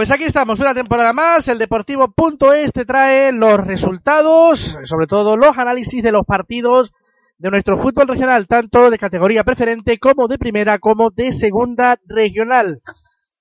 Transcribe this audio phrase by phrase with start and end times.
[0.00, 1.46] Pues aquí estamos, una temporada más.
[1.48, 6.94] El Deportivo.es te trae los resultados, sobre todo los análisis de los partidos
[7.36, 12.80] de nuestro fútbol regional, tanto de categoría preferente como de primera como de segunda regional.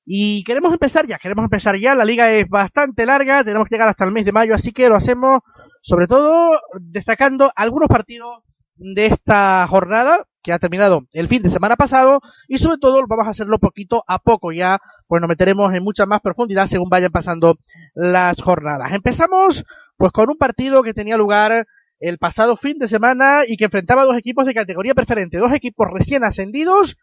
[0.06, 1.96] Y queremos empezar ya, queremos empezar ya.
[1.96, 4.90] La liga es bastante larga, tenemos que llegar hasta el mes de mayo, así que
[4.90, 5.40] lo hacemos
[5.82, 8.40] sobre todo destacando algunos partidos
[8.76, 13.28] de esta jornada que ha terminado el fin de semana pasado y sobre todo vamos
[13.28, 17.12] a hacerlo poquito a poco ya pues nos meteremos en mucha más profundidad según vayan
[17.12, 17.58] pasando
[17.96, 18.94] las jornadas.
[18.94, 19.66] Empezamos
[19.98, 21.66] pues con un partido que tenía lugar
[22.00, 25.88] el pasado fin de semana y que enfrentaba dos equipos de categoría preferente, dos equipos
[25.92, 26.96] recién ascendidos,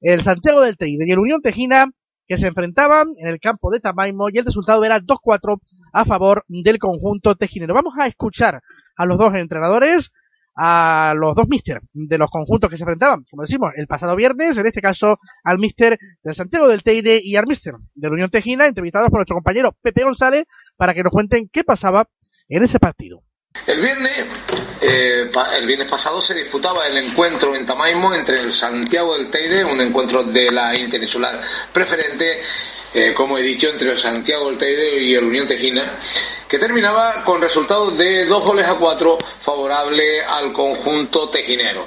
[0.00, 1.86] el Santiago del Teide y el Unión Tejina
[2.26, 5.60] que se enfrentaban en el campo de Tamaimo y el resultado era 2-4
[5.92, 7.74] a favor del conjunto tejinero.
[7.74, 8.60] Vamos a escuchar
[8.96, 10.12] a los dos entrenadores
[10.54, 14.58] a los dos mister de los conjuntos que se enfrentaban, como decimos, el pasado viernes,
[14.58, 18.30] en este caso al mister de Santiago del Teide y al mister de la Unión
[18.30, 20.44] Tejina, entrevistados por nuestro compañero Pepe González,
[20.76, 22.08] para que nos cuenten qué pasaba
[22.48, 23.22] en ese partido.
[23.66, 24.44] El viernes,
[24.80, 29.64] eh, el viernes pasado se disputaba el encuentro en Tamaimo entre el Santiago del Teide,
[29.64, 31.40] un encuentro de la interinsular
[31.72, 32.40] preferente,
[32.94, 35.98] eh, como he dicho, entre el Santiago del Teide y el Unión Tejina,
[36.48, 41.86] que terminaba con resultados de dos goles a cuatro favorable al conjunto tejinero.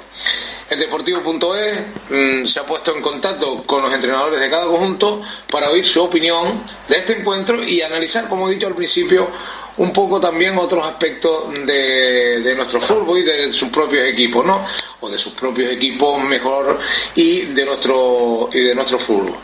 [0.68, 1.78] El Deportivo.es
[2.10, 6.02] mm, se ha puesto en contacto con los entrenadores de cada conjunto para oír su
[6.02, 9.28] opinión de este encuentro y analizar, como he dicho al principio,
[9.76, 14.66] un poco también otros aspectos de, nuestro fútbol y de sus propios equipos, ¿no?
[15.00, 16.78] O de sus propios equipos mejor
[17.14, 19.36] y de nuestro, y de nuestro fútbol.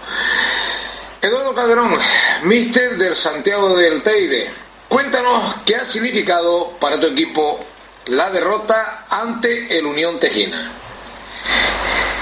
[1.23, 1.97] Eduardo Calderón,
[2.43, 4.51] mister del Santiago del Teide.
[4.89, 7.65] Cuéntanos qué ha significado para tu equipo
[8.07, 10.73] la derrota ante el Unión Tejina.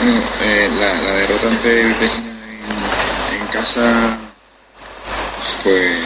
[0.02, 2.30] Bueno, eh, la, derrota ante el Tejina
[3.40, 4.18] en, casa,
[5.64, 5.96] pues,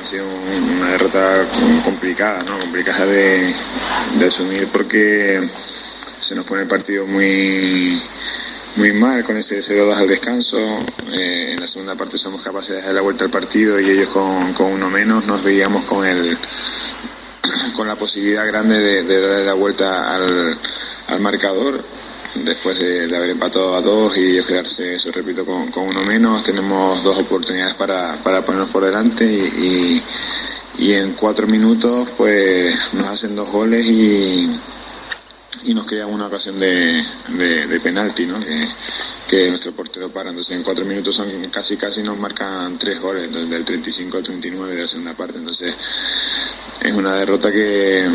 [0.00, 1.44] ha sido una derrota
[1.84, 2.60] complicada, ¿no?
[2.60, 3.52] Complicada de,
[4.14, 5.50] de asumir porque
[6.20, 8.00] se nos pone el partido muy
[8.76, 10.58] muy mal con ese 0-2 al descanso.
[11.10, 14.08] Eh, en la segunda parte somos capaces de dar la vuelta al partido y ellos
[14.08, 16.36] con, con uno menos nos veíamos con el
[17.76, 20.58] con la posibilidad grande de, de darle la vuelta al,
[21.08, 21.84] al marcador
[22.34, 26.42] después de, haber empatado a dos y ellos quedarse, eso repito, con, con uno menos.
[26.42, 30.02] Tenemos dos oportunidades para, para ponernos por delante y,
[30.76, 34.50] y, y en cuatro minutos pues nos hacen dos goles y
[35.64, 38.38] y nos queda una ocasión de, de, penalti, ¿no?
[39.28, 40.30] Que, nuestro portero para.
[40.30, 44.22] Entonces en cuatro minutos son casi casi nos marcan tres goles, entonces del 35 al
[44.22, 45.38] 39 de la segunda parte.
[45.38, 45.74] Entonces
[46.80, 48.08] es una derrota que,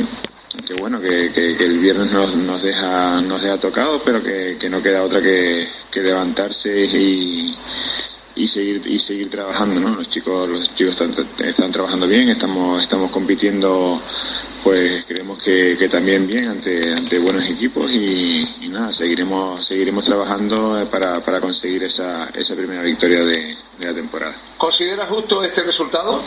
[0.66, 4.70] que bueno, que, que, el viernes nos, nos deja nos deja tocados, pero que, que
[4.70, 7.56] no queda otra que, que levantarse y
[8.36, 11.14] y seguir y seguir trabajando no los chicos los chicos están,
[11.46, 14.02] están trabajando bien estamos estamos compitiendo
[14.64, 20.88] pues creemos que, que también bien ante ante buenos equipos y, nada seguiremos seguiremos trabajando
[20.90, 24.36] para, para conseguir esa esa primera victoria de, de la temporada.
[24.58, 26.24] ¿Consideras justo este resultado?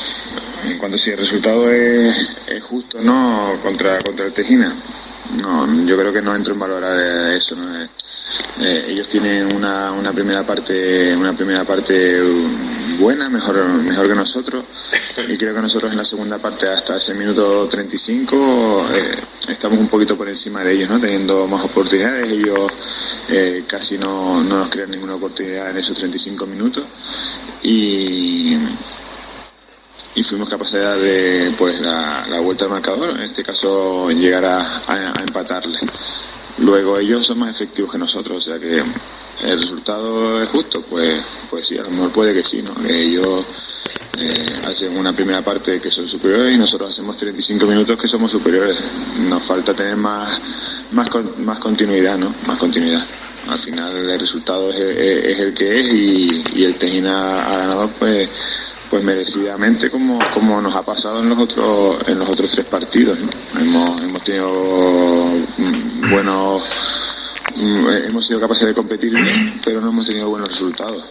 [0.65, 4.77] En cuanto si el resultado es, es justo no contra contra el Tejina.
[5.43, 7.91] No yo creo que no entro en valorar eso no es
[8.61, 12.21] eh, ellos tienen una, una primera parte una primera parte
[12.99, 14.65] buena mejor mejor que nosotros.
[15.29, 19.17] Y creo que nosotros en la segunda parte hasta ese minuto 35 eh,
[19.49, 22.31] estamos un poquito por encima de ellos no teniendo más oportunidades.
[22.31, 22.73] Ellos
[23.29, 26.85] eh, casi no, no nos crean ninguna oportunidad en esos 35 minutos.
[27.63, 28.57] Y
[30.17, 34.79] y fuimos capaces de darle pues la, vuelta al marcador, en este caso llegar a,
[34.87, 35.79] a, a empatarle.
[36.59, 38.83] Luego ellos son más efectivos que nosotros, o sea que
[39.45, 42.73] el resultado es justo, pues, pues sí, a lo mejor puede que sí, ¿no?
[42.89, 43.45] Ellos
[44.19, 48.31] eh, hacen una primera parte que son superiores y nosotros hacemos 35 minutos que somos
[48.31, 48.79] superiores.
[49.29, 50.41] Nos falta tener más,
[50.93, 51.09] más,
[51.39, 52.35] más continuidad, ¿no?
[52.47, 53.05] Más continuidad.
[53.49, 57.91] Al final el resultado es, es, el que es y, y el Tejina ha ganado,
[57.99, 58.29] pues,
[58.91, 63.19] pues merecidamente como, como nos ha pasado en los otros en los otros tres partidos
[63.21, 63.61] ¿no?
[63.61, 64.49] hemos, hemos tenido
[65.59, 66.63] mm, buenos
[67.57, 69.15] mm, hemos sido capaces de competir
[69.65, 71.05] pero no hemos tenido buenos resultados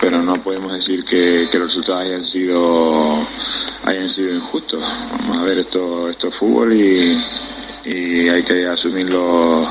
[0.00, 3.16] pero no podemos decir que, que los resultados hayan sido
[3.84, 4.82] hayan sido injustos
[5.12, 7.16] vamos a ver esto esto es fútbol y,
[7.84, 9.68] y hay que asumir los,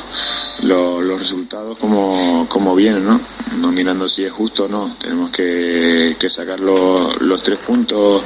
[0.61, 3.19] los, resultados como, como vienen, ¿no?
[3.57, 4.95] No mirando si es justo o no.
[4.99, 8.23] Tenemos que, que sacar los, los tres puntos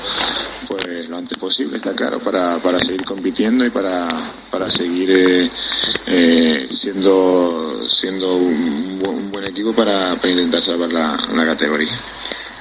[0.67, 4.07] pues lo antes posible, está claro, para, para seguir compitiendo y para,
[4.51, 5.49] para seguir eh,
[6.07, 11.97] eh, siendo, siendo un, un, buen equipo para, para intentar salvar la, la categoría.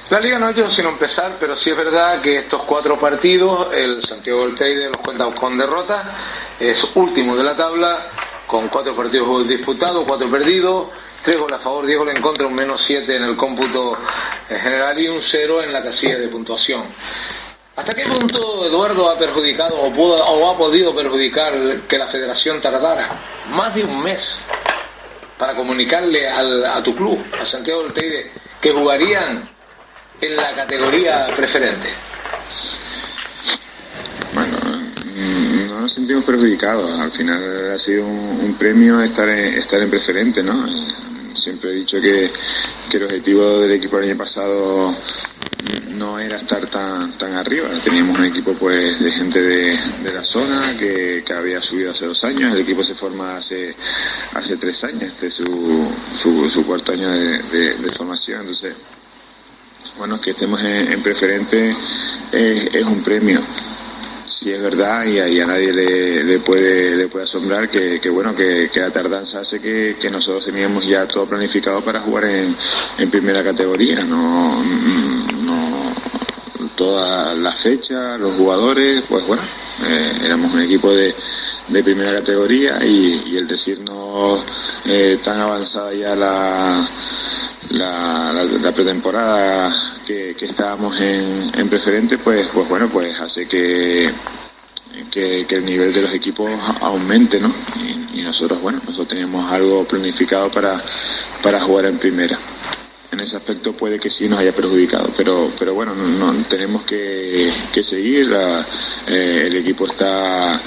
[0.09, 3.73] La liga no ha hecho sino empezar, pero sí es verdad que estos cuatro partidos,
[3.73, 6.01] el Santiago del Teide los cuenta con derrota,
[6.57, 8.07] es último de la tabla,
[8.47, 10.87] con cuatro partidos disputados, cuatro perdidos,
[11.21, 13.97] tres goles a favor, diez goles en contra, un menos siete en el cómputo
[14.47, 16.83] general y un cero en la casilla de puntuación.
[17.75, 21.53] ¿Hasta qué punto Eduardo ha perjudicado o, o ha podido perjudicar
[21.85, 23.09] que la federación tardara
[23.51, 24.39] más de un mes
[25.37, 28.31] para comunicarle a tu club, a Santiago del Teide,
[28.61, 29.56] que jugarían
[30.21, 31.87] en la categoría preferente?
[34.33, 34.57] Bueno,
[35.15, 36.99] mm, no nos sentimos perjudicados.
[36.99, 40.65] Al final ha sido un, premio estar en, estar en preferente, ¿no?
[41.35, 42.31] Siempre he dicho que,
[42.89, 44.95] que el objetivo del equipo el año pasado
[45.89, 47.67] no era estar tan tan arriba.
[47.83, 52.07] Teníamos un equipo pues de gente de, de la zona que, que, había subido hace
[52.07, 52.53] dos años.
[52.53, 53.75] El equipo se forma hace
[54.33, 55.03] hace tres años.
[55.03, 58.41] Este es su, su, su cuarto año de, de formación.
[58.41, 58.73] Entonces
[59.97, 61.75] bueno, que estemos en, preferente
[62.31, 63.41] es, un premio.
[64.27, 68.91] Si es verdad y a, nadie le, puede le puede asombrar que, bueno que, la
[68.91, 72.55] tardanza hace que, nosotros teníamos ya todo planificado para jugar en,
[72.97, 74.03] en primera categoría.
[74.03, 75.86] No, no
[76.77, 79.41] toda la fecha, los jugadores, pues bueno,
[79.85, 81.13] eh, éramos un equipo de,
[81.67, 84.45] de primera categoría y, el decirnos
[84.85, 86.89] eh, tan avanzada ya la
[87.71, 94.09] la, la, pretemporada que, que, estábamos en, en preferente, pues, pues bueno, pues hace que,
[95.11, 96.49] que, el nivel de los equipos
[96.81, 97.53] aumente, ¿no?
[98.13, 100.83] Y, nosotros, bueno, nosotros teníamos algo planificado para,
[101.41, 102.37] para jugar en primera.
[103.11, 107.51] En ese aspecto puede que sí nos haya perjudicado, pero, pero bueno, no, tenemos que,
[107.71, 108.35] que seguir.
[109.07, 110.61] Eh, el equipo está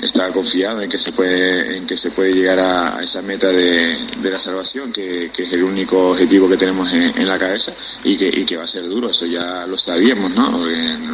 [0.00, 3.98] está confiado en que se puede en que se puede llegar a, esa meta de,
[4.18, 7.72] de la salvación que, que, es el único objetivo que tenemos en, la cabeza
[8.04, 11.10] y que, y que va a ser duro eso ya lo sabíamos no en,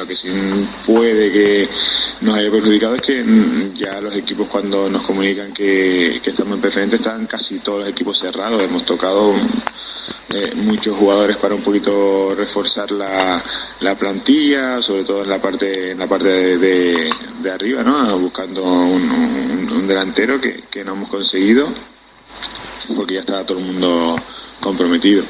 [0.00, 0.28] lo que sí
[0.86, 1.68] puede que
[2.22, 3.22] nos haya perjudicado es que
[3.74, 7.88] ya los equipos cuando nos comunican que, que estamos en preferente están casi todos los
[7.90, 9.34] equipos cerrados hemos tocado
[10.30, 13.42] eh, muchos jugadores para un poquito reforzar la,
[13.80, 17.10] la plantilla, sobre todo en la parte en la parte de,
[17.42, 18.18] de, arriba, ¿no?
[18.18, 21.68] Buscando un, un, delantero que, que no hemos conseguido
[22.96, 24.16] porque ya estaba todo el mundo
[24.60, 25.24] comprometido.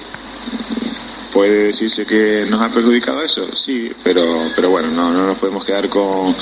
[1.32, 3.54] ¿Puede decirse que nos ha perjudicado eso?
[3.54, 6.34] Sí, pero, pero bueno, no, no nos podemos quedar con,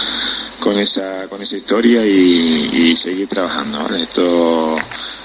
[0.60, 3.82] con, esa, con esa historia y, y seguir trabajando.
[3.82, 4.04] ¿vale?
[4.04, 4.76] Esto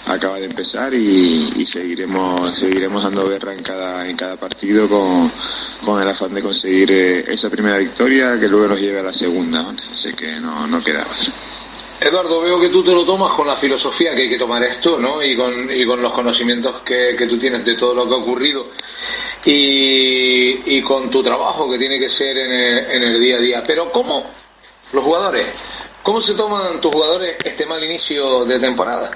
[0.06, 5.32] acaba de empezar y, seguiremos seguiremos dando guerra en cada en cada partido con,
[5.84, 9.14] con el afán de conseguir eh, esa primera victoria que luego nos lleve a la
[9.14, 11.34] segunda así que no, no queda otra
[12.04, 15.00] Eduardo, veo que tú te lo tomas con la filosofía que hay que tomar esto,
[15.00, 15.24] ¿no?
[15.24, 18.18] Y con, y con los conocimientos que, que tú tienes de todo lo que ha
[18.18, 18.68] ocurrido
[19.46, 23.64] y, y con tu trabajo que tiene que ser en el, día a día.
[23.66, 24.24] Pero ¿cómo
[24.92, 25.48] los jugadores?
[26.02, 29.10] ¿Cómo se toman tus jugadores este mal inicio de temporada?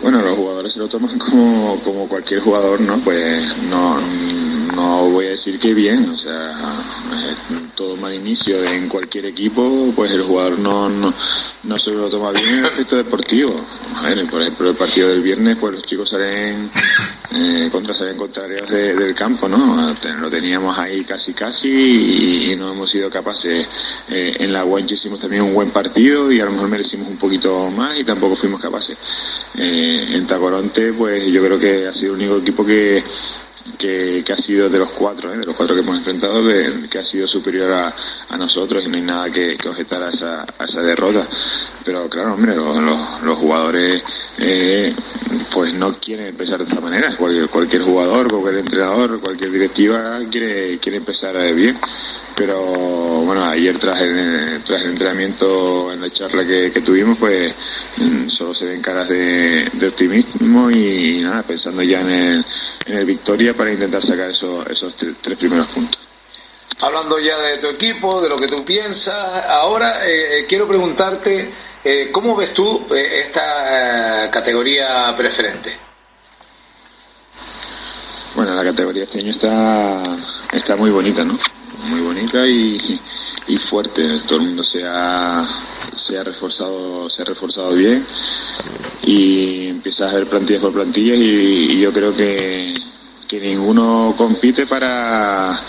[0.00, 2.98] Bueno, los jugadores se lo toman como, como cualquier jugador, ¿no?
[2.98, 3.98] Pues no,
[4.78, 6.56] no voy a decir que bien, o sea,
[7.74, 11.12] todo mal inicio en cualquier equipo, pues el jugador no, no,
[11.64, 13.48] no se lo toma bien en el aspecto deportivo.
[14.30, 16.70] por ejemplo, el partido del viernes, pues los chicos salen
[17.32, 19.94] eh, contra salen contrarios del campo, ¿no?
[20.20, 23.68] Lo teníamos ahí casi casi y, no hemos sido capaces.
[24.08, 27.16] Eh, en la Guanche hicimos también un buen partido y a lo mejor merecimos un
[27.16, 28.96] poquito más y tampoco fuimos capaces.
[29.56, 33.02] Eh, en Tacoronte, pues yo creo que ha sido el único equipo que
[33.78, 35.38] que, ha sido de los cuatro, ¿eh?
[35.38, 36.42] de los cuatro que hemos enfrentado,
[36.88, 37.94] que ha sido superior a,
[38.28, 41.26] a, nosotros y no hay nada que, objetar a esa, a esa derrota.
[41.84, 44.02] Pero claro, hombre, los, los, jugadores
[44.38, 44.94] eh,
[45.52, 47.14] pues no quieren empezar de esta manera.
[47.16, 51.78] Cualquier, cualquier jugador, cualquier entrenador, cualquier directiva quiere, quiere empezar bien.
[52.36, 52.60] Pero
[53.24, 57.52] bueno, ayer tras el, entrenamiento, en la charla que, tuvimos, pues
[57.96, 62.44] mm, solo se ven caras de, de optimismo y, nada, pensando ya en el,
[62.86, 66.08] en el victoria para intentar sacar esos, esos tres primeros puntos.
[66.80, 71.50] Hablando ya de tu equipo, de lo que tú piensas, ahora eh, eh, quiero preguntarte,
[71.82, 75.76] eh, ¿cómo ves tú esta categoría preferente?
[78.36, 80.02] Bueno, la categoría este año está,
[80.52, 81.36] está muy bonita, ¿no?
[81.88, 83.00] Muy bonita y,
[83.48, 84.20] y fuerte.
[84.20, 85.44] Todo el mundo se ha,
[85.96, 88.06] se ha reforzado, se ha reforzado bien
[89.02, 92.72] y empiezas a ver plantillas por plantillas y yo creo que
[93.28, 95.60] que ninguno compite para,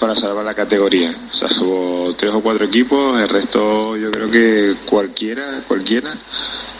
[0.00, 1.14] para salvar la categoría.
[1.30, 6.16] O sea, hubo tres o cuatro equipos, el resto yo creo que cualquiera, cualquiera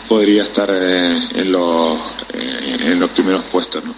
[0.09, 1.97] podría estar eh, en, los,
[2.33, 3.93] eh, en los primeros puestos, ¿no?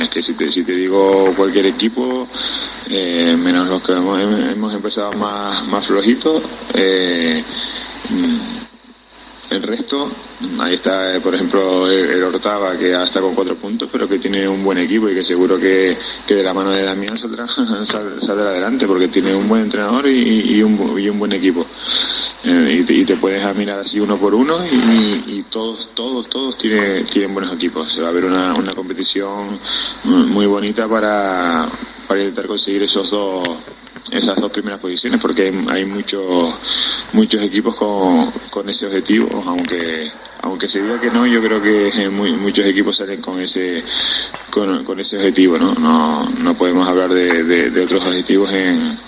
[0.00, 2.26] Es que si te, si te digo cualquier equipo,
[2.88, 7.42] eh, menos los que hemos, hemos empezado más, más flojitos, eh,
[9.50, 10.08] el resto,
[10.60, 14.46] ahí está, por ejemplo, el, Hortaba, que ya está con cuatro puntos, pero que tiene
[14.46, 17.48] un buen equipo y que seguro que, que de la mano de Damián saldrá,
[17.84, 21.66] saldrá adelante, porque tiene un buen entrenador y, y, un, y un, buen equipo.
[22.44, 27.34] Eh, y, te, puedes mirar así uno por uno y, todos, todos, todos tienen, tienen
[27.34, 27.92] buenos equipos.
[27.92, 29.58] Se va a ver una, una competición
[30.04, 31.68] muy bonita para,
[32.06, 33.42] para intentar conseguir esos dos
[34.10, 36.54] esas dos primeras posiciones porque hay, muchos
[37.12, 40.10] muchos equipos con, con ese objetivo aunque
[40.42, 43.82] aunque se diga que no yo creo que muchos equipos salen con ese
[44.50, 48.98] con, ese objetivo no no no podemos hablar de, de, otros objetivos en,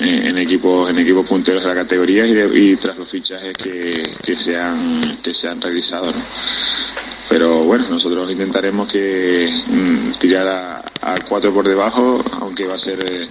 [0.00, 4.34] en equipos en equipos punteros de la categoría y, y tras los fichajes que, que
[4.36, 6.22] se han que se han realizado ¿no?
[7.28, 12.78] pero bueno nosotros intentaremos que mm, tirar a, a, cuatro por debajo aunque va a
[12.78, 13.28] ser eh,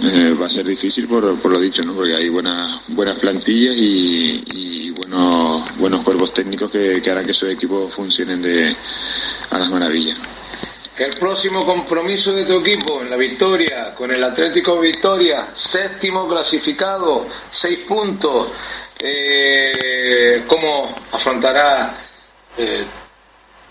[0.00, 3.76] eh, va a ser difícil por, por lo dicho no porque hay buenas buenas plantillas
[3.76, 8.74] y, y buenos buenos cuerpos técnicos que, harán que sus equipos funcionen de
[9.50, 10.18] a las maravillas
[10.96, 17.26] el próximo compromiso de tu equipo en la victoria con el Atlético Victoria, séptimo clasificado,
[17.50, 18.52] seis puntos.
[19.00, 21.96] Eh, ¿Cómo afrontará
[22.56, 22.84] eh,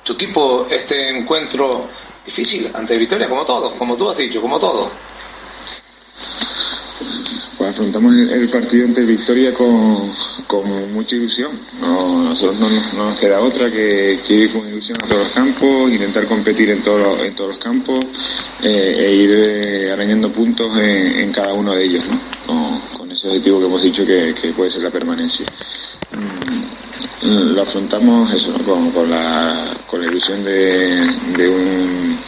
[0.04, 1.88] tu equipo este encuentro
[2.26, 4.90] difícil ante Victoria, como todos, como tú has dicho, como todos.
[7.58, 10.12] Pues afrontamos el, partido ante Victoria con,
[10.48, 11.58] con mucha ilusión.
[11.80, 16.26] No, nosotros no, nos queda otra que, ir con ilusión a todos los campos, intentar
[16.26, 18.00] competir en, todos en todos los campos
[18.62, 22.04] eh, e ir eh, arañando puntos en, cada uno de ellos,
[22.48, 22.82] ¿no?
[22.98, 25.46] con, ese objetivo que hemos dicho que, que puede ser la permanencia.
[27.24, 32.20] Lo afrontamos eso, con, con, la, con la ilusión de, de un,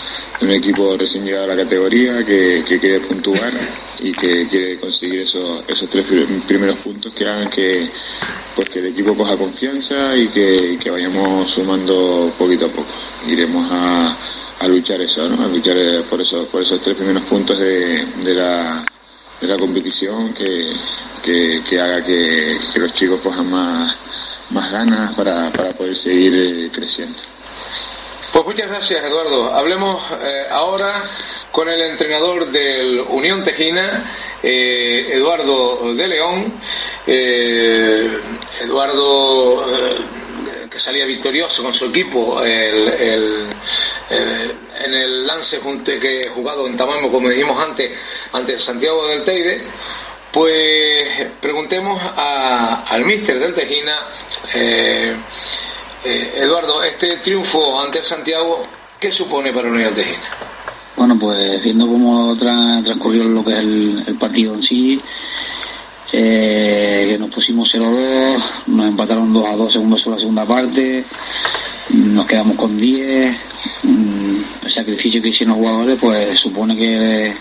[0.49, 3.51] equipo recién llegado a la categoría que, que, quiere puntuar
[3.99, 6.05] y que quiere conseguir esos, esos tres
[6.47, 7.89] primeros puntos que hagan que,
[8.55, 12.87] pues que el equipo coja confianza y que, vayamos sumando poquito a poco.
[13.27, 14.17] Iremos a,
[14.59, 15.43] a luchar eso, ¿no?
[15.43, 18.85] a luchar eh, por, eso, por esos tres primeros puntos de, de la
[19.41, 20.71] de la competición que,
[21.21, 23.97] que, que haga que, los chicos cojan más
[24.49, 27.17] más ganas para, para poder seguir eh, creciendo.
[28.31, 29.53] Pues muchas gracias, Eduardo.
[29.53, 31.03] Hablemos eh, ahora
[31.51, 34.03] con el entrenador del Unión Tejina,
[34.43, 36.53] eh, Eduardo de León.
[38.61, 39.65] Eduardo,
[40.69, 43.49] que salía victorioso con su equipo el,
[44.85, 45.59] en el lance
[45.99, 47.91] que jugado en Tamamo, como dijimos antes,
[48.31, 49.61] ante Santiago del Teide.
[50.31, 51.07] Pues
[51.39, 53.99] preguntemos al míster del Tejina,
[54.53, 55.15] eh,
[56.03, 58.67] eh, Eduardo, este triunfo ante Santiago,
[58.99, 60.29] ¿qué supone para Unión Tejina?
[60.97, 65.01] Bueno, pues viendo cómo transcurrió lo que es el, partido en sí,
[66.11, 71.03] eh, que nos pusimos 0-2, nos empataron 2 2 segundos sobre la segunda parte,
[71.89, 73.35] nos quedamos con 10,
[73.83, 77.33] mm, el sacrificio que hicieron los jugadores, pues supone que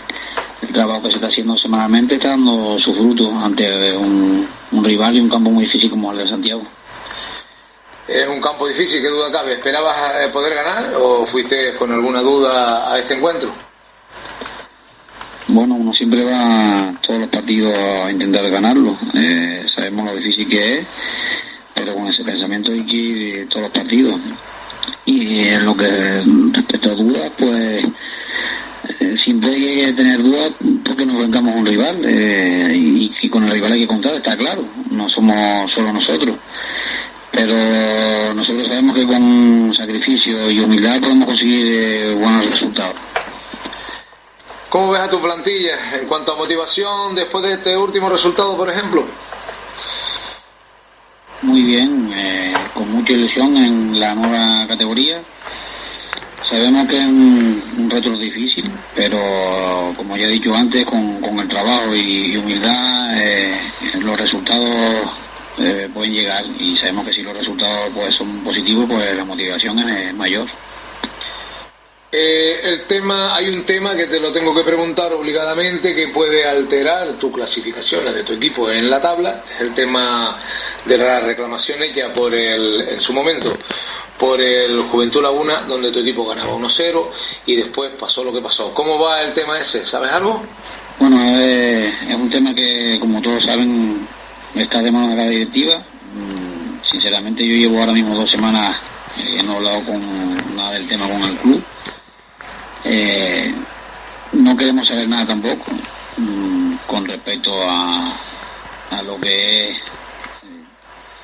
[0.61, 4.47] el trabajo que se está haciendo semanalmente está dando su fruto ante un,
[4.83, 6.61] rival y un campo muy difícil como el de Santiago.
[8.07, 9.53] Es un campo difícil, ¿qué duda cabe?
[9.53, 13.49] ¿Esperabas eh, poder ganar o fuiste con alguna duda a este encuentro?
[15.47, 18.97] Bueno, uno siempre va todos los partidos a intentar ganarlo.
[19.13, 20.87] Eh, sabemos lo difícil que es,
[21.73, 24.19] pero con ese pensamiento hay que ir todos los partidos.
[25.05, 27.85] Y en lo que respecta a dudas, pues
[28.99, 30.51] eh, siempre hay que tener dudas
[30.83, 34.37] porque nos enfrentamos a un rival eh, y, con el rival hay que contar, está
[34.37, 36.37] claro, no somos solo nosotros.
[37.31, 42.95] Pero nosotros sabemos que con sacrificio y humildad podemos conseguir eh, buenos resultados.
[44.75, 48.69] ¿Cómo ves a tu plantilla en cuanto a motivación después de este último resultado, por
[48.69, 49.05] ejemplo?
[51.43, 52.13] Muy bien,
[52.73, 55.21] con mucha ilusión en la nueva categoría
[56.49, 61.95] Sabemos que es un, reto difícil, pero como ya he dicho antes, con, el trabajo
[61.95, 63.57] y, humildad, eh,
[64.01, 65.07] los resultados
[65.57, 69.79] eh, pueden llegar y sabemos que si los resultados pues, son positivos, pues la motivación
[69.87, 70.49] es mayor.
[72.17, 76.45] Eh, el tema, hay un tema que te lo tengo que preguntar obligadamente que puede
[76.45, 80.37] alterar tu clasificación, la de tu equipo en la tabla, es el tema
[80.85, 83.57] de las reclamaciones ya por el, en su momento
[84.17, 87.05] por el Juventud Laguna, donde tu equipo ganaba 1-0
[87.47, 88.73] y después pasó lo que pasó.
[88.73, 89.85] ¿Cómo va el tema ese?
[89.85, 90.41] ¿Sabes algo?
[90.97, 94.07] Bueno, es un tema que, como todos saben,
[94.55, 95.79] está de mano de la directiva.
[95.79, 98.77] Mm, sinceramente, yo llevo ahora mismo dos semanas,
[99.17, 101.61] eh, no he hablado con nada del tema con el club.
[102.85, 103.53] Eh,
[104.33, 105.71] no queremos saber nada tampoco
[106.17, 108.13] mm, con respecto a,
[108.91, 109.77] a lo que es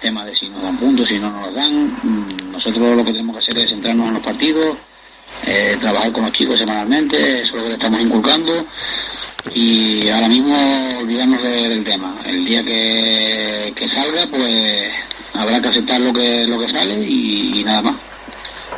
[0.01, 1.86] tema de si nos dan puntos, si no nos dan.
[2.03, 4.77] Mm, nosotros lo que tenemos que hacer es centrarnos en los partidos,
[5.46, 8.65] eh, trabajar con los chicos semanalmente, eso es lo que le estamos inculcando.
[9.53, 12.15] Y ahora mismo olvidarnos del tema.
[12.25, 14.91] El día que, salga, pues
[15.34, 17.96] habrá que aceptar lo que, lo que sale y, nada más.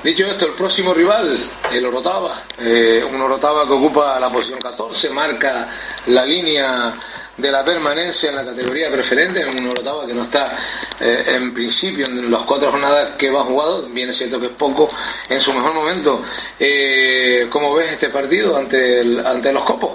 [0.03, 1.37] Dicho esto, el próximo rival,
[1.71, 5.69] el Orotava, eh, un Orotava que ocupa la posición 14, marca
[6.07, 6.93] la línea
[7.37, 10.57] de la permanencia en la categoría preferente, en un Orotava que no está
[10.99, 14.89] eh, en principio en las cuatro jornadas que va jugado, viene siendo que es poco
[15.29, 16.21] en su mejor momento.
[16.59, 19.91] Eh, ¿Cómo ves este partido ante, ante los copos?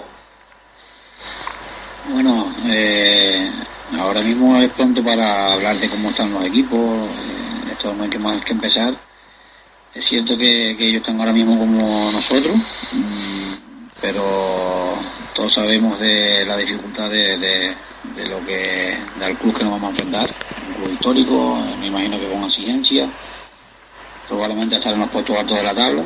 [2.08, 2.54] Bueno,
[4.00, 7.10] ahora mismo es pronto para hablar de cómo están los equipos,
[7.70, 9.07] esto no hay que más que empezar.
[9.94, 12.54] Es cierto que, que ellos están ahora mismo como nosotros,
[12.92, 13.52] mm,
[14.00, 14.94] pero
[15.34, 19.90] todos sabemos de la dificultad de, de, lo que del club que nos vamos a
[19.90, 20.30] enfrentar,
[20.68, 23.08] un club histórico, me imagino que con exigencia,
[24.28, 26.02] probablemente estar en los puestos altos de la tabla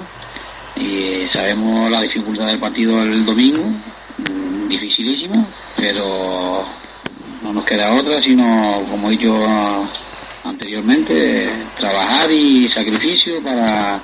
[0.76, 5.44] y sabemos la dificultad del partido el domingo, mm, dificilísima,
[5.76, 6.64] pero
[7.42, 9.34] no nos queda otra sino, como he dicho
[10.44, 14.00] anteriormente, trabajar y sacrificio para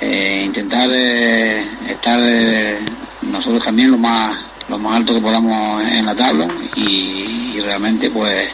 [0.00, 2.78] eh, intentar eh, estar eh,
[3.22, 8.50] nosotros también lo más lo más alto que podamos en la tabla y, realmente pues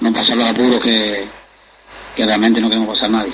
[0.00, 1.26] no pasar los apuros que,
[2.14, 3.32] que realmente no queremos pasar nadie.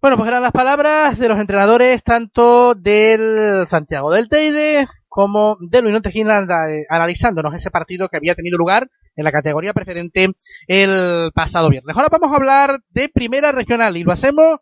[0.00, 5.82] Bueno, pues eran las palabras de los entrenadores tanto del Santiago del Teide como de
[5.82, 6.44] Luis Tejina
[6.88, 10.28] analizándonos ese partido que había tenido lugar en la categoría preferente
[10.68, 11.96] el pasado viernes.
[11.96, 14.58] Ahora vamos a hablar de primera regional y lo hacemos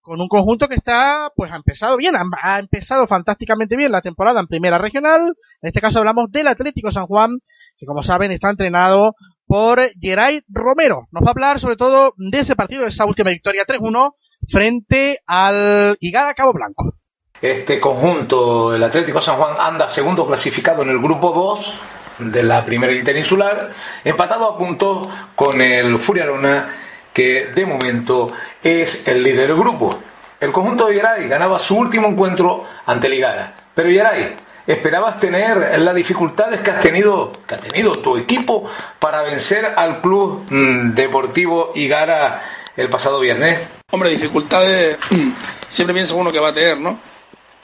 [0.00, 4.40] con un conjunto que está, pues ha empezado bien, ha, empezado fantásticamente bien la temporada
[4.40, 5.34] en primera regional.
[5.60, 7.40] En este caso hablamos del Atlético San Juan,
[7.76, 9.14] que como saben está entrenado
[9.46, 11.08] por Geray Romero.
[11.10, 14.12] Nos va a hablar sobre todo de ese partido, de esa última victoria 3-1
[14.48, 16.94] frente al Igara Cabo Blanco.
[17.42, 22.64] Este conjunto, el Atlético San Juan, anda segundo clasificado en el grupo 2 de la
[22.64, 23.70] primera interinsular,
[24.04, 26.68] empatado a puntos con el Furiarona
[27.12, 28.30] que de momento
[28.62, 29.98] es el líder del grupo.
[30.40, 33.54] El conjunto de Yaray ganaba su último encuentro ante Ligara.
[33.74, 39.22] Pero Yaray, ¿esperabas tener las dificultades que has tenido, que ha tenido tu equipo para
[39.22, 42.40] vencer al club mm, deportivo Igara
[42.76, 43.66] el pasado viernes?
[43.90, 45.30] Hombre, dificultades mm,
[45.68, 47.07] siempre piensa uno que va a tener, ¿no?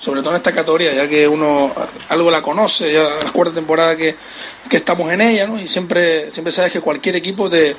[0.04, 1.72] Sobre todo en esta categoría, ya que uno
[2.10, 4.14] algo la conoce, ya la cuarta temporada que,
[4.68, 5.58] que estamos en ella, ¿no?
[5.58, 7.74] Y siempre, siempre sabes que cualquier equipo te,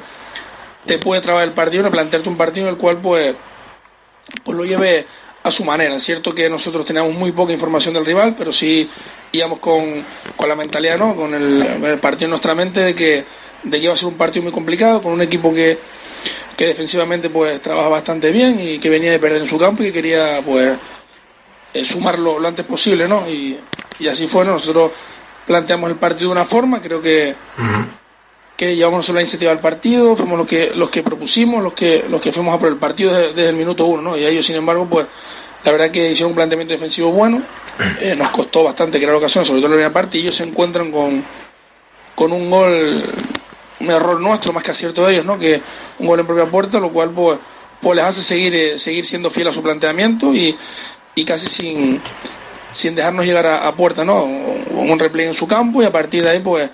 [0.88, 3.36] te puede trabar el partido, no plantearte un partido en el cual pues,
[4.44, 5.06] pues lo lleve
[5.44, 5.94] a su manera.
[5.98, 8.90] Es cierto que nosotros teníamos muy poca información del rival, pero sí
[9.32, 10.04] íbamos con,
[10.36, 11.16] con la mentalidad, ¿no?
[11.16, 13.24] Con el, partido en nuestra mente de que,
[13.62, 15.78] de que iba a ser un partido muy complicado, con un equipo que,
[16.58, 19.88] que defensivamente pues trabaja bastante bien y que venía de perder en su campo y
[19.88, 20.76] que quería pues
[21.80, 23.28] eh, sumarlo lo antes posible, ¿no?
[23.30, 23.58] Y,
[24.00, 24.92] y así fue, nosotros
[25.46, 27.36] planteamos el partido de una forma, creo que
[28.56, 32.22] que llevamos la iniciativa del partido, fuimos los que, los que propusimos, los que, los
[32.22, 34.18] que fuimos a por el partido desde, el minuto uno, ¿no?
[34.18, 35.08] Y ellos, sin embargo, pues
[35.64, 37.42] la verdad que hicieron un planteamiento defensivo bueno,
[38.00, 40.44] eh, nos costó bastante crear ocasión, sobre todo en la primera parte, y ellos se
[40.44, 41.24] encuentran con,
[42.16, 43.04] con un gol,
[43.82, 45.38] un error nuestro más que acierto de ellos, ¿no?
[45.38, 45.62] Que
[46.00, 47.38] un gol en propia puerta, lo cual pues,
[47.82, 50.56] pues les hace seguir, eh, seguir siendo fiel a su planteamiento y,
[51.16, 52.02] y casi sin,
[52.72, 54.24] sin dejarnos llegar a, a puerta, ¿no?
[54.24, 56.70] Un replay en su campo y a partir de ahí pues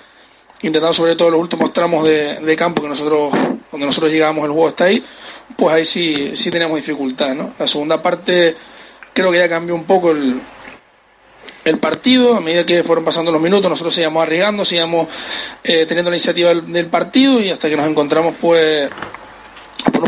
[0.63, 3.31] intentando sobre todo los últimos tramos de, campo que nosotros,
[3.71, 5.03] donde nosotros llegamos, el juego está ahí,
[5.57, 7.53] pues ahí sí, sí tenemos dificultad, ¿no?
[7.57, 8.55] La segunda parte
[9.13, 10.39] creo que ya cambió un poco el,
[11.65, 15.07] el partido, a medida que fueron pasando los minutos, nosotros seguíamos arriesgando, seguíamos
[15.63, 18.89] eh, teniendo la iniciativa del, partido y hasta que nos encontramos pues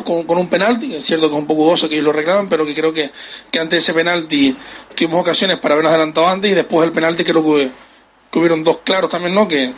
[0.04, 2.50] con, con, un penalti, es cierto que es un poco dudoso que ellos lo reclaman,
[2.50, 3.10] pero que creo que,
[3.50, 4.56] que antes de ese penalti
[4.96, 7.70] tuvimos ocasiones para habernos adelantado antes y después del penalti creo que,
[8.32, 9.48] que hubieron dos claros también, ¿no?
[9.48, 9.74] Que,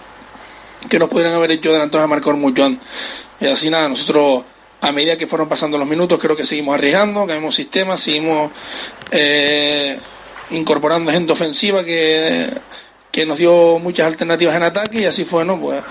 [0.89, 2.87] que nos pudieran haber hecho adelantar a marcador mucho antes.
[3.39, 4.43] Y así nada, nosotros
[4.81, 8.51] a medida que fueron pasando los minutos creo que seguimos arriesgando, cambiamos sistemas, seguimos
[9.11, 9.97] eh,
[10.51, 12.49] incorporando gente ofensiva que,
[13.11, 15.59] que nos dio muchas alternativas en ataque y así fue, ¿no?
[15.59, 15.83] Pues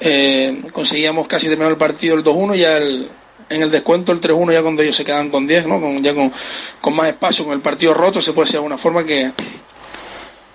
[0.00, 3.08] eh, conseguíamos casi terminar el partido el 2-1 ya el,
[3.48, 5.80] en el descuento el 3-1 ya cuando ellos se quedan con 10, ¿no?
[5.80, 6.32] Con, ya con,
[6.80, 9.30] con más espacio, con el partido roto, se puede decir de alguna forma que,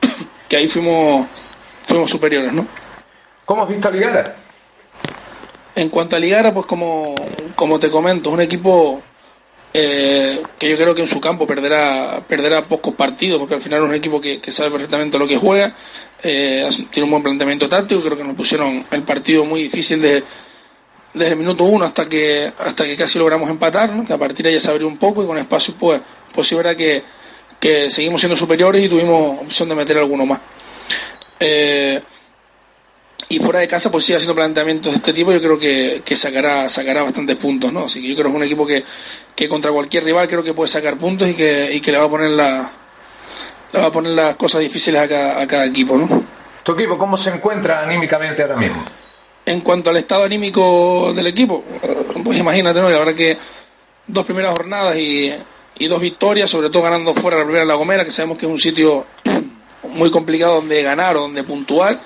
[0.50, 1.28] que ahí fuimos,
[1.84, 2.66] fuimos superiores, ¿no?
[3.46, 4.36] ¿Cómo has visto a Ligara?
[5.76, 7.16] En cuanto a Ligara, pues como,
[7.56, 9.02] como te comento, es un equipo
[9.74, 13.82] eh, que yo creo que en su campo perderá perderá pocos partidos, porque al final
[13.84, 15.74] es un equipo que, sabe perfectamente lo que juega,
[16.24, 20.24] eh, tiene un buen planteamiento táctico, creo que nos pusieron el partido muy difícil de,
[21.14, 24.52] desde el minuto uno hasta que hasta que casi logramos empatar, que a partir de
[24.52, 26.02] ahí se abrió un poco y con espacio pues,
[26.34, 27.04] pues sí verdad que,
[27.60, 30.40] que seguimos siendo superiores y tuvimos opción de meter alguno más.
[31.40, 32.02] Eh,
[33.30, 36.16] y fuera de casa pues sigue haciendo planteamientos de este tipo yo creo que, que,
[36.16, 38.84] sacará sacará bastantes puntos no así que yo creo que es un equipo que,
[39.36, 42.06] que contra cualquier rival creo que puede sacar puntos y que, y que le va
[42.06, 42.70] a poner la
[43.72, 46.24] le va a poner las cosas difíciles a cada, a cada equipo no
[46.62, 48.84] tu equipo cómo se encuentra anímicamente ahora mismo
[49.46, 51.64] en cuanto al estado anímico del equipo
[52.24, 53.38] pues imagínate no la verdad que
[54.08, 55.32] dos primeras jornadas y,
[55.80, 58.52] y dos victorias sobre todo ganando fuera la primera La Gomera que sabemos que es
[58.52, 59.06] un sitio
[59.94, 62.00] muy complicado donde ganar o donde puntuar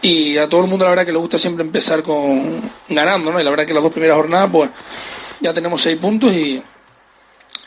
[0.00, 3.40] y a todo el mundo la verdad que le gusta siempre empezar con ganando, ¿no?
[3.40, 4.70] Y la verdad que las dos primeras jornadas pues
[5.40, 6.62] ya tenemos seis puntos y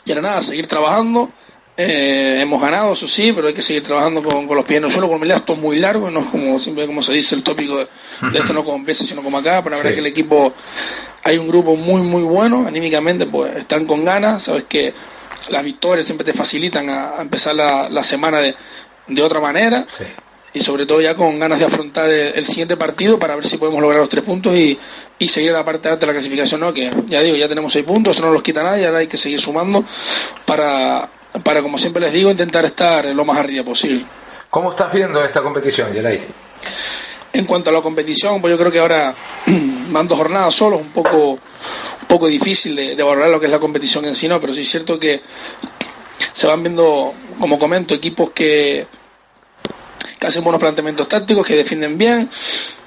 [0.04, 1.30] ya era nada, seguir trabajando.
[1.74, 4.90] Eh, hemos ganado, eso sí, pero hay que seguir trabajando con, los pies en el
[4.90, 7.78] suelo, con el esto muy largo, no es como siempre como se dice el tópico
[7.78, 7.88] de,
[8.34, 10.52] esto no como veces sino como acá, pero la verdad que el equipo
[11.24, 14.92] hay un grupo muy muy bueno, anímicamente pues están con ganas, sabes que
[15.48, 18.54] las victorias siempre te facilitan a, empezar la, la semana de,
[19.06, 19.86] de otra manera.
[19.88, 20.04] Sí
[20.54, 23.80] y sobre todo ya con ganas de afrontar el, siguiente partido para ver si podemos
[23.80, 24.78] lograr los tres puntos y,
[25.18, 26.74] y seguir la parte alta de la clasificación, ¿no?
[26.74, 29.16] Que ya digo, ya tenemos seis puntos, eso no los quita nadie, ahora hay que
[29.16, 29.82] seguir sumando
[30.44, 31.08] para,
[31.42, 34.04] para, como siempre les digo, intentar estar lo más arriba posible.
[34.50, 36.22] ¿Cómo estás viendo esta competición, Geray?
[37.32, 39.14] En cuanto a la competición, pues yo creo que ahora
[39.90, 43.52] van dos jornadas solos, un poco, un poco difícil de, de valorar lo que es
[43.52, 44.40] la competición en sí, ¿no?
[44.40, 45.22] Pero sí es cierto que
[46.32, 48.86] se van viendo, como comento, equipos que
[50.22, 52.30] que hacen buenos planteamientos tácticos, que defienden bien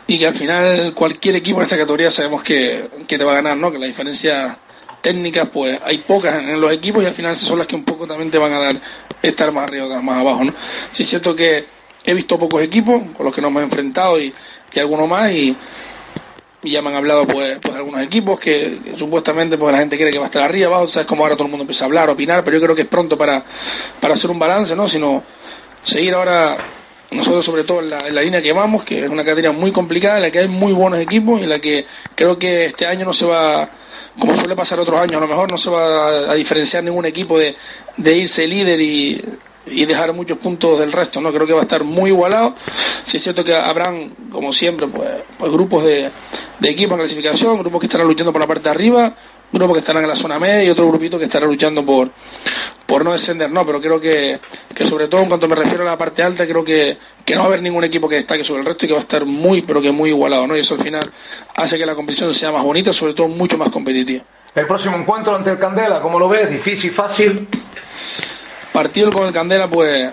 [0.08, 3.58] y que al final cualquier equipo en esta categoría sabemos que, te va a ganar,
[3.58, 3.74] ¿no?
[3.74, 4.56] Que las diferencias
[5.06, 8.08] técnicas, pues hay pocas en los equipos y al final son las que un poco
[8.08, 8.82] también te van a dar
[9.22, 10.54] estar más arriba o más abajo, ¿no?
[10.90, 11.64] Sí es cierto que
[12.04, 14.34] he visto pocos equipos con los que nos hemos enfrentado y,
[14.74, 15.56] y algunos más y,
[16.64, 20.18] ya me han hablado pues, pues algunos equipos que, supuestamente pues la gente cree que
[20.18, 22.44] va a estar arriba, abajo, sabes como ahora todo el mundo empieza a hablar, opinar,
[22.44, 23.44] pero yo creo que es pronto para,
[24.02, 24.90] para hacer un balance, ¿no?
[24.90, 25.22] Sino
[25.84, 26.58] seguir ahora
[27.16, 30.24] nosotros sobre todo en la, línea que vamos, que es una categoría muy complicada, en
[30.24, 33.14] la que hay muy buenos equipos y en la que creo que este año no
[33.14, 33.70] se va,
[34.20, 37.38] como suele pasar otros años, a lo mejor no se va a, diferenciar ningún equipo
[37.38, 37.56] de,
[37.98, 39.22] de irse líder y,
[39.68, 41.32] y dejar muchos puntos del resto, ¿no?
[41.32, 42.54] Creo que va a estar muy igualado.
[43.04, 46.10] Si es cierto que habrán, como siempre, pues, pues grupos de,
[46.60, 49.16] de equipos en clasificación, grupos que estarán luchando por la parte de arriba,
[49.52, 52.10] grupos que estarán en la zona media y otro grupito que estará luchando por,
[52.86, 54.40] por no descender, no, pero creo que,
[54.74, 57.42] que sobre todo en cuanto me refiero a la parte alta, creo que, que no
[57.42, 59.26] va a haber ningún equipo que destaque sobre el resto y que va a estar
[59.26, 60.56] muy, pero que muy igualado, ¿no?
[60.56, 61.12] Y eso al final
[61.56, 64.24] hace que la competición sea más bonita, sobre todo mucho más competitiva.
[64.54, 66.50] El próximo encuentro ante el Candela, ¿cómo lo ves?
[66.50, 67.48] ¿Difícil, fácil?
[68.72, 70.12] Partido con el Candela, pues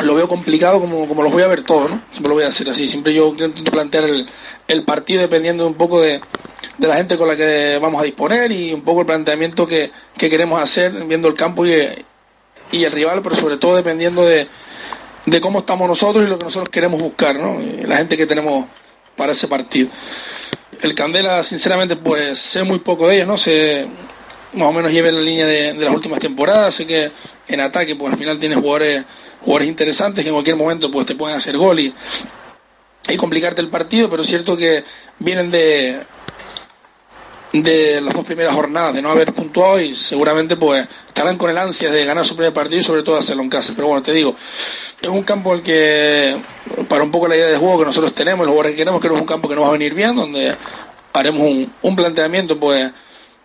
[0.00, 2.00] lo veo complicado como, como los voy a ver todos, ¿no?
[2.10, 2.86] Siempre lo voy a hacer así.
[2.88, 4.28] Siempre yo intento plantear el,
[4.68, 6.20] el partido dependiendo un poco de,
[6.78, 9.90] de la gente con la que vamos a disponer y un poco el planteamiento que,
[10.16, 11.72] queremos hacer viendo el campo y,
[12.72, 14.46] y, el rival, pero sobre todo dependiendo de,
[15.26, 17.58] de cómo estamos nosotros y lo que nosotros queremos buscar, ¿no?
[17.86, 18.66] la gente que tenemos
[19.16, 19.88] para ese partido.
[20.82, 23.38] El Candela, sinceramente, pues sé muy poco de ellos, ¿no?
[23.38, 23.86] Sé,
[24.52, 27.10] más o menos lleve la línea de, de, las últimas temporadas, sé que
[27.48, 29.04] en ataque, pues al final tiene jugadores,
[29.40, 31.94] jugadores interesantes que en cualquier momento pues te pueden hacer gol y,
[33.08, 34.82] y complicarte el partido, pero es cierto que
[35.18, 36.00] vienen de,
[37.52, 41.58] de las dos primeras jornadas de no haber puntuado y seguramente pues estarán con el
[41.58, 43.72] ansia de ganar su primer partido y sobre todo hacerlo en casa.
[43.76, 44.34] Pero bueno, te digo,
[45.00, 46.36] es un campo el que,
[46.88, 49.08] para un poco la idea de juego que nosotros tenemos, los jugadores que queremos, que
[49.08, 50.54] es un campo que nos va a venir bien, donde
[51.12, 52.90] haremos un, un planteamiento pues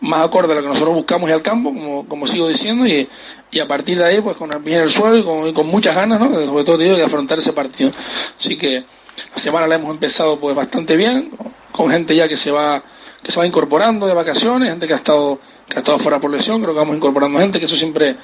[0.01, 3.07] más acorde a lo que nosotros buscamos y al campo, como, como sigo diciendo, y,
[3.51, 6.19] y a partir de ahí pues con el el suelo y con, con muchas ganas,
[6.19, 6.33] ¿no?
[6.33, 7.91] sobre todo te digo, de afrontar ese partido.
[8.37, 8.83] Así que
[9.31, 11.31] la semana la hemos empezado pues bastante bien,
[11.71, 12.81] con gente ya que se va
[13.23, 16.31] que se va incorporando de vacaciones, gente que ha estado que ha estado fuera por
[16.31, 18.15] lesión, creo que vamos incorporando gente, que eso siempre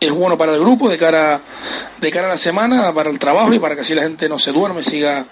[0.00, 1.40] es bueno para el grupo de cara
[2.00, 4.38] de cara a la semana, para el trabajo y para que así la gente no
[4.38, 5.26] se duerme siga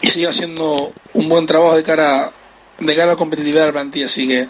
[0.00, 2.30] y siga haciendo un buen trabajo de cara
[2.78, 4.46] de cara a la competitividad de la plantilla, así que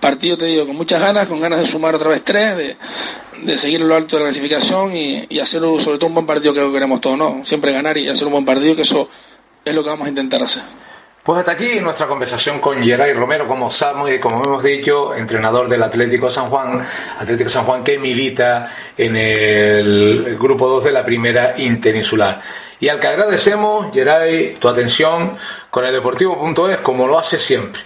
[0.00, 2.76] partido te digo con muchas ganas, con ganas de sumar otra vez tres, de,
[3.42, 6.72] de seguir lo alto de la clasificación y, hacer sobre todo un buen partido que
[6.72, 7.40] queremos todos, ¿no?
[7.44, 9.08] Siempre ganar y hacer un buen partido, que eso
[9.64, 10.62] es lo que vamos a intentar hacer.
[11.28, 13.70] Pues hasta aquí nuestra conversación con Geray Romero, como
[14.10, 16.82] y como hemos dicho, entrenador del Atlético San Juan,
[17.18, 22.40] Atlético San Juan que milita en el, grupo 2 de la primera interinsular.
[22.80, 25.36] Y al que agradecemos, Geray, tu atención
[25.78, 27.80] con el Deportivo.es, como lo hace siempre.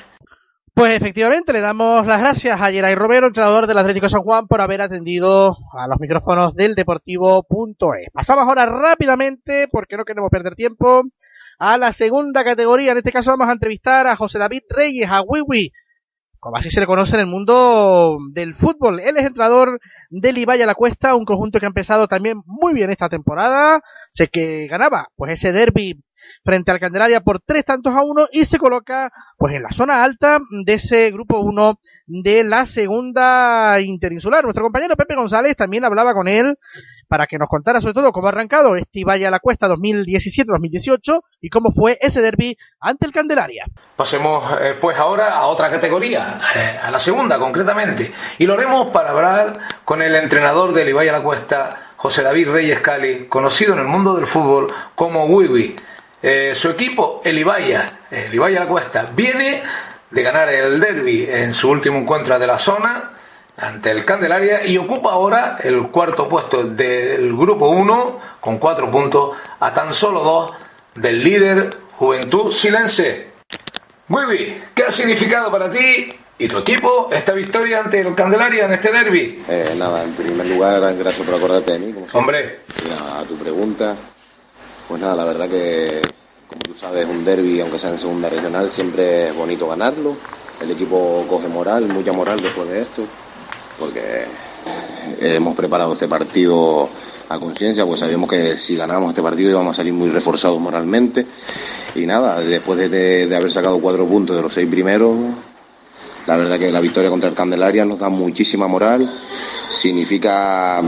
[0.73, 4.63] Pues efectivamente, le damos las gracias a Geray Romero, entrenador del Atlético San Juan, por
[4.63, 8.09] haber atendido a los micrófonos del Deportivo.es.
[8.11, 11.03] Pasamos ahora rápidamente, porque no queremos perder tiempo,
[11.59, 12.93] a la segunda categoría.
[12.93, 15.71] En este caso vamos a entrevistar a José David Reyes, a Wiwi,
[16.41, 19.01] como así se le conoce en el mundo del fútbol.
[19.01, 22.91] Él es entrenador del Ibaya La Cuesta, un conjunto que ha empezado también muy bien
[22.91, 23.83] esta temporada.
[24.13, 26.03] Sé que ganaba pues ese derby
[26.45, 30.03] frente al Candelaria por tres tantos a uno y se coloca pues en la zona
[30.03, 31.75] alta de ese grupo 1
[32.07, 34.45] de la segunda interinsular.
[34.45, 36.57] Nuestro compañero Pepe González también hablaba con él
[37.13, 41.21] para que nos contara sobre todo cómo ha arrancado este Valle a la Cuesta 2017-2018
[41.43, 43.67] y cómo fue ese derby ante el Candelaria.
[43.97, 48.91] Pasemos eh, pues ahora a otra categoría, eh, a la segunda concretamente, y lo haremos
[48.91, 49.53] para hablar
[49.85, 53.87] con el entrenador del Ibai a la Cuesta, José David Reyes Cali, conocido en el
[53.87, 55.77] mundo del fútbol como Wiwi.
[56.23, 59.61] Eh, su equipo, el Ibaya, el Ibaya La Cuesta, viene
[60.11, 63.11] de ganar el derby en su último encuentro de la zona
[63.57, 69.37] ante el Candelaria y ocupa ahora el cuarto puesto del grupo 1 con cuatro puntos
[69.61, 70.53] a tan solo dos
[70.95, 73.33] del líder Juventud Silense.
[74.09, 78.73] Wiwi, ¿qué ha significado para ti y tu equipo esta victoria ante el Candelaria en
[78.73, 79.43] este derby?
[79.49, 81.93] Eh, nada, en primer lugar, gracias por acordarte de mí.
[81.93, 82.61] Como Hombre.
[83.19, 83.95] A tu pregunta,
[84.93, 86.03] pues nada, la verdad que,
[86.47, 90.15] como tú sabes, un derby, aunque sea en segunda regional, siempre es bonito ganarlo.
[90.61, 93.03] El equipo coge moral, mucha moral después de esto,
[93.79, 94.27] porque
[95.19, 96.91] hemos preparado este partido
[97.31, 101.25] a conciencia, pues sabíamos que si ganábamos este partido íbamos a salir muy reforzados moralmente.
[101.95, 105.17] Y nada, después de, de haber sacado cuatro puntos de los seis primeros,
[106.27, 109.11] la verdad que la victoria contra el Candelaria nos da muchísima moral,
[109.71, 110.83] significa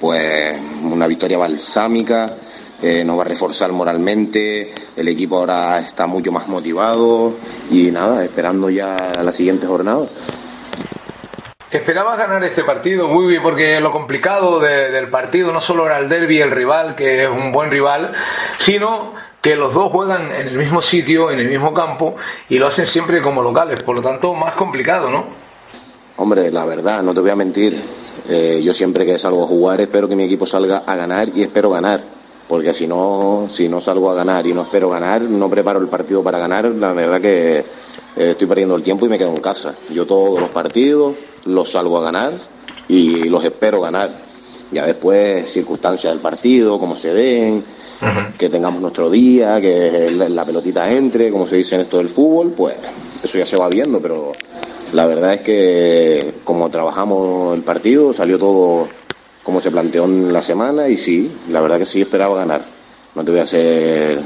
[0.00, 2.38] pues una victoria balsámica
[2.82, 7.34] eh, nos va a reforzar moralmente, el equipo ahora está mucho más motivado
[7.70, 10.06] y nada, esperando ya la siguiente jornada.
[11.70, 16.40] ¿Esperabas ganar este partido, muy Porque lo complicado del partido no solo era el derby,
[16.40, 18.12] el rival, que es un buen rival,
[18.58, 22.16] sino que los dos juegan en el mismo sitio, en el mismo campo,
[22.48, 25.24] y lo hacen siempre como locales, por lo tanto, más complicado, ¿no?
[26.16, 27.80] Hombre, la verdad, no te voy a mentir.
[28.28, 31.42] Eh, yo siempre que salgo a jugar espero que mi equipo salga a ganar y
[31.42, 32.15] espero ganar
[32.48, 35.88] porque si no, si no salgo a ganar y no espero ganar, no preparo el
[35.88, 37.64] partido para ganar, la verdad que eh,
[38.30, 39.74] estoy perdiendo el tiempo y me quedo en casa.
[39.92, 42.34] Yo todos los partidos los salgo a ganar
[42.88, 44.24] y los espero ganar.
[44.70, 47.64] Ya después, circunstancias del partido, cómo se den,
[48.36, 52.52] que tengamos nuestro día, que la pelotita entre, como se dice en esto del fútbol,
[52.56, 52.74] pues
[53.22, 54.32] eso ya se va viendo, pero
[54.92, 58.88] la verdad es que como trabajamos el partido, salió todo
[59.46, 62.62] como se planteó en la semana y sí, la verdad que sí esperaba ganar.
[63.14, 64.20] No te voy a hacer,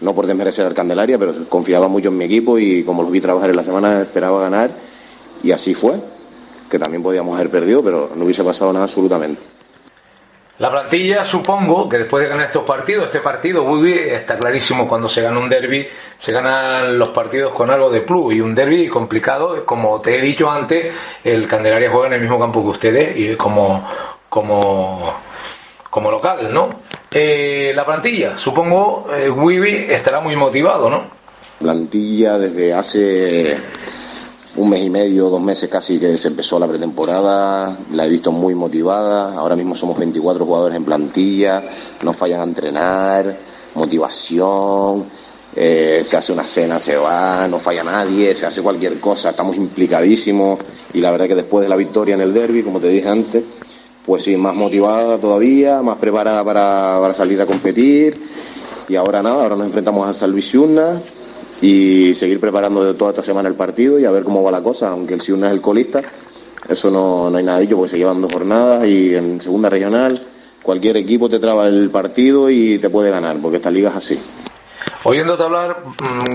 [0.00, 3.20] no por desmerecer al Candelaria, pero confiaba mucho en mi equipo y como lo vi
[3.20, 4.72] trabajar en la semana esperaba ganar
[5.44, 5.94] y así fue,
[6.68, 9.40] que también podíamos haber perdido, pero no hubiese pasado nada absolutamente.
[10.58, 15.08] La plantilla, supongo que después de ganar estos partidos, este partido, muy está clarísimo cuando
[15.08, 15.86] se gana un derby,
[16.18, 20.20] se ganan los partidos con algo de plus y un derby complicado, como te he
[20.20, 23.84] dicho antes, el Candelaria juega en el mismo campo que ustedes y como
[24.34, 25.12] como,
[25.90, 26.68] como local, ¿no?
[27.08, 31.02] Eh, la plantilla, supongo, eh, estará muy motivado, ¿no?
[31.60, 33.56] Plantilla desde hace
[34.56, 38.32] un mes y medio, dos meses casi que se empezó la pretemporada, la he visto
[38.32, 41.62] muy motivada, ahora mismo somos 24 jugadores en plantilla,
[42.02, 43.38] no fallan a entrenar,
[43.76, 45.06] motivación,
[45.54, 49.54] eh, se hace una cena, se va, no falla nadie, se hace cualquier cosa, estamos
[49.54, 50.58] implicadísimos
[50.92, 53.44] y la verdad que después de la victoria en el derby, como te dije antes,
[54.04, 58.20] pues sí, más motivada todavía, más preparada para, salir a competir.
[58.88, 61.00] Y ahora nada, ahora nos enfrentamos a San Luis Ciuna
[61.60, 64.62] y seguir preparando de toda esta semana el partido y a ver cómo va la
[64.62, 66.02] cosa, aunque el Ciuna es el colista,
[66.68, 70.20] eso no, no hay nada dicho porque se llevan dos jornadas y en segunda regional
[70.62, 74.18] cualquier equipo te traba el partido y te puede ganar, porque esta liga es así.
[75.06, 75.82] Oyéndote hablar,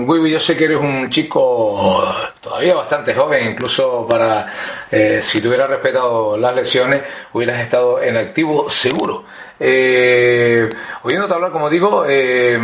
[0.06, 2.06] Wibi, mm, yo sé que eres un chico
[2.40, 4.52] todavía bastante joven, incluso para,
[4.88, 7.02] eh, si te hubieras respetado las lesiones,
[7.32, 9.24] hubieras estado en activo seguro.
[9.58, 10.70] Eh,
[11.02, 12.56] oyéndote hablar, como digo, eh,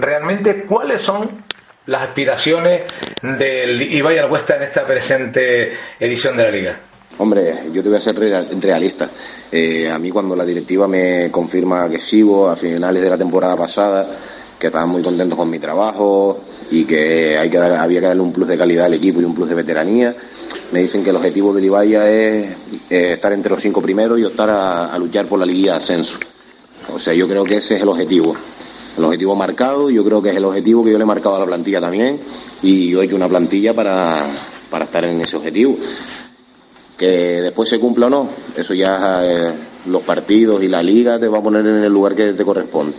[0.00, 1.30] realmente, ¿cuáles son
[1.86, 2.82] las aspiraciones
[3.22, 6.76] del Ibai Cuesta en esta presente edición de la liga?
[7.18, 9.04] Hombre, yo te voy a ser realista.
[9.04, 14.04] a mí cuando la directiva me confirma que sigo a finales de la temporada pasada,
[14.64, 18.56] que estaban muy contentos con mi trabajo y que, había que darle un plus de
[18.56, 20.16] calidad al equipo y un plus de veteranía.
[20.72, 22.48] Me dicen que el objetivo de Ibaya es,
[22.88, 26.16] estar entre los cinco primeros y optar a, luchar por la liguilla de ascenso.
[26.94, 28.34] O sea, yo creo que ese es el objetivo.
[28.96, 31.40] El objetivo marcado, yo creo que es el objetivo que yo le he marcado a
[31.40, 32.18] la plantilla también
[32.62, 34.16] y yo he hecho una plantilla para,
[34.70, 35.76] para estar en ese objetivo.
[36.96, 39.52] Que después se cumpla o no, eso ya eh,
[39.84, 42.94] los partidos y la liga te va a poner en el lugar que te corresponde.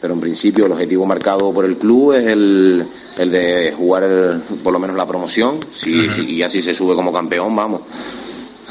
[0.00, 4.72] Pero en principio el objetivo marcado por el club es el, el de jugar por
[4.72, 7.80] lo menos la promoción si, y así se sube como campeón, vamos.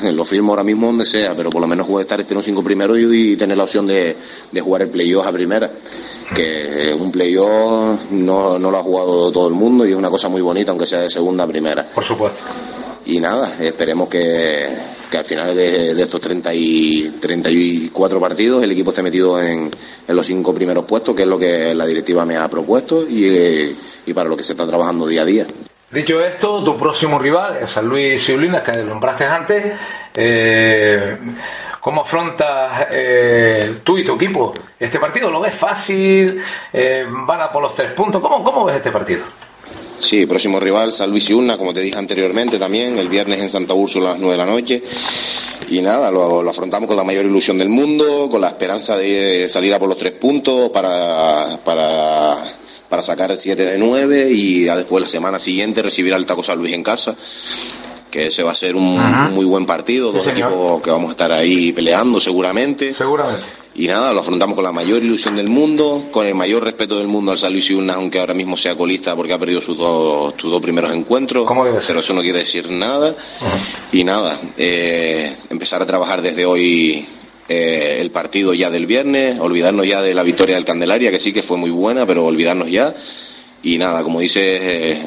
[0.03, 2.61] Lo firmo ahora mismo donde sea, pero por lo menos puede estar este en cinco
[2.61, 4.15] primeros y, y tener la opción de,
[4.51, 5.71] de jugar el playoff a primera.
[6.35, 10.27] Que un playoff no, no lo ha jugado todo el mundo y es una cosa
[10.27, 11.88] muy bonita, aunque sea de segunda a primera.
[11.95, 12.41] Por supuesto.
[13.06, 14.68] Y nada, esperemos que,
[15.12, 19.70] que al final de, estos 30 y, 34 partidos el equipo esté metido en,
[20.08, 23.78] en los cinco primeros puestos, que es lo que la directiva me ha propuesto y,
[24.06, 25.48] y para lo que se está trabajando día a día.
[25.91, 29.74] Dicho esto, tu próximo rival es San Luis Ciulinas, que nombraste antes.
[30.13, 31.18] Eh,
[31.80, 35.30] ¿Cómo afrontas eh, tú y tu equipo este partido?
[35.30, 36.41] ¿Lo ves fácil?
[36.74, 38.20] Eh, ¿Van a por los tres puntos?
[38.20, 39.24] ¿Cómo, cómo ves este partido?
[39.99, 43.49] Sí, próximo rival, San Luis y Una, como te dije anteriormente también, el viernes en
[43.49, 44.84] Santa Úrsula a las 9 de la noche.
[45.69, 49.47] Y nada, lo, lo, afrontamos con la mayor ilusión del mundo, con la esperanza de
[49.49, 52.38] salir a por los tres puntos para, para,
[52.89, 56.43] para sacar el 7 de 9 y ya después la semana siguiente recibir al Taco
[56.43, 57.15] San Luis en casa
[58.15, 60.49] que ese va a ser un, un muy buen partido, Sí, dos señor.
[60.49, 62.93] equipos que vamos a estar ahí peleando seguramente.
[62.93, 63.43] Seguramente.
[63.78, 67.08] Y nada, lo afrontamos con la mayor ilusión del mundo, con el mayor respeto del
[67.08, 70.34] mundo al San Luis Iurnas, aunque ahora mismo sea colista porque ha perdido sus dos,
[70.38, 71.45] sus dos primeros encuentros.
[71.45, 71.88] ¿Cómo debe ser?
[71.88, 73.13] Pero eso no quiere decir nada.
[73.91, 77.06] Y nada, eh, empezar a trabajar desde hoy
[77.49, 81.34] eh, el partido ya del viernes, olvidarnos ya de la victoria del Candelaria, que sí
[81.34, 82.95] que fue muy buena, pero olvidarnos ya.
[83.62, 84.39] Y nada, como dice
[84.91, 85.01] eh,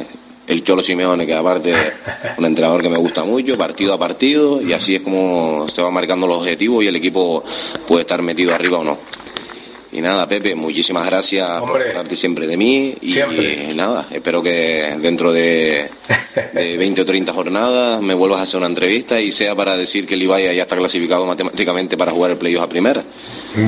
[0.48, 1.74] el Cholo Simeone, que aparte
[2.36, 5.92] un entrenador que me gusta mucho, partido a partido, y así es como se van
[5.92, 7.44] marcando los objetivos y el equipo
[7.86, 8.98] puede estar metido arriba o no.
[9.90, 11.84] Y nada, Pepe, muchísimas gracias por Hombre.
[11.84, 12.94] acordarte siempre de mí.
[13.00, 13.72] Y Siempre.
[13.74, 15.88] nada, espero que dentro de,
[16.52, 20.06] de 20 o 30 jornadas me vuelvas a hacer una entrevista y sea para decir
[20.06, 23.02] que el Ibaya ya está clasificado matemáticamente para jugar el playoff a primera.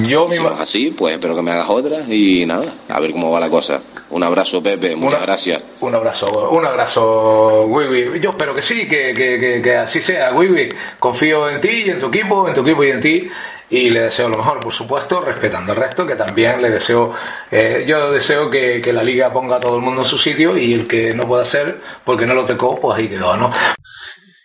[0.07, 0.51] Yo Si mismo.
[0.51, 3.41] no es así, pues espero que me hagas otra y nada, a ver cómo va
[3.41, 3.81] la cosa.
[4.11, 5.63] Un abrazo, Pepe, muchas Una- gracias.
[5.81, 8.21] Un abrazo, un abrazo, Wiwi.
[8.21, 10.69] Yo espero que sí, que, que, que, que así sea, Wiwi.
[10.99, 13.29] Confío en ti y en tu equipo, en tu equipo y en ti.
[13.71, 17.15] Y le deseo lo mejor, por supuesto, respetando el resto, que también le deseo,
[17.53, 20.57] eh, yo deseo que, que la liga ponga a todo el mundo en su sitio
[20.57, 23.53] y el que no pueda ser, porque no lo tocó, pues ahí quedó, ¿no?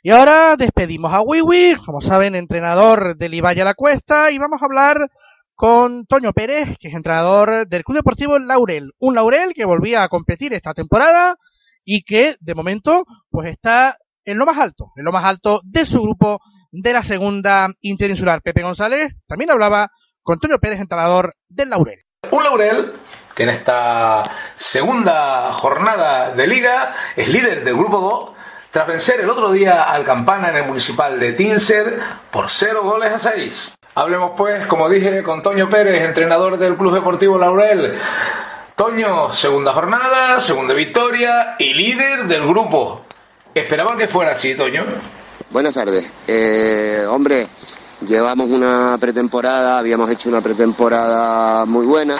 [0.04, 4.66] Y ahora despedimos a Wiwi, como saben, entrenador del Ibaya La Cuesta, y vamos a
[4.66, 5.10] hablar
[5.56, 8.92] con Toño Pérez, que es entrenador del Club Deportivo Laurel.
[9.00, 11.38] Un Laurel que volvía a competir esta temporada
[11.84, 15.86] y que, de momento, pues está en lo más alto, en lo más alto de
[15.86, 16.40] su grupo
[16.82, 18.42] de la segunda interinsular.
[18.42, 19.90] Pepe González también hablaba
[20.22, 22.02] con Toño Pérez, entrenador del Laurel.
[22.32, 22.92] Un Laurel
[23.34, 24.24] que en esta
[24.56, 28.30] segunda jornada de liga es líder del grupo 2
[28.72, 32.00] tras vencer el otro día al Campana en el municipal de Tinser
[32.32, 33.74] por 0 goles a 6.
[33.96, 37.98] Hablemos pues, como dije, con Toño Pérez, entrenador del Club Deportivo Laurel.
[38.76, 43.06] Toño, segunda jornada, segunda victoria y líder del grupo.
[43.54, 44.84] ¿Esperaban que fuera así, Toño?
[45.52, 46.06] Buenas tardes.
[46.28, 47.48] Eh, hombre,
[48.06, 52.18] llevamos una pretemporada, habíamos hecho una pretemporada muy buena,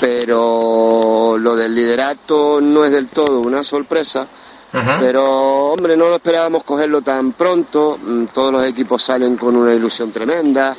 [0.00, 4.26] pero lo del liderato no es del todo una sorpresa.
[5.00, 7.98] Pero, hombre, no lo esperábamos cogerlo tan pronto.
[8.00, 10.76] Mm, Todos los equipos salen con una ilusión tremenda.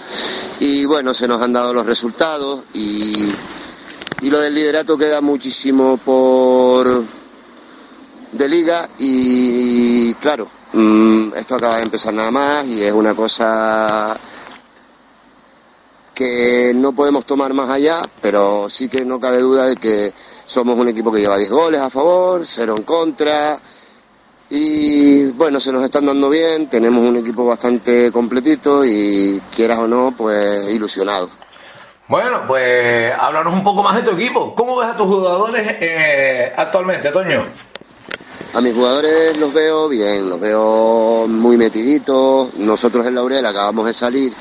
[0.61, 2.63] Y bueno, se nos han dado los resultados.
[2.73, 3.33] Y,
[4.21, 7.03] y lo del liderato queda muchísimo por
[8.31, 8.87] de liga.
[8.97, 12.65] Y, claro, mm, esto acaba de empezar nada más.
[12.65, 14.19] Y es una cosa
[16.13, 18.03] que no podemos tomar más allá.
[18.21, 20.13] Pero sí que no cabe duda de que
[20.45, 23.59] somos un equipo que lleva 10 goles a favor, 0 en contra.
[24.53, 29.87] Y bueno, se nos están dando bien, tenemos un equipo bastante completito y quieras o
[29.87, 31.29] no, pues ilusionado.
[32.09, 34.53] Bueno, pues háblanos un poco más de tu equipo.
[34.53, 37.45] ¿Cómo ves a tus jugadores eh, actualmente, Toño?
[38.53, 42.53] A mis jugadores los veo bien, los veo muy metiditos.
[42.55, 44.33] Nosotros en Laurel acabamos de salir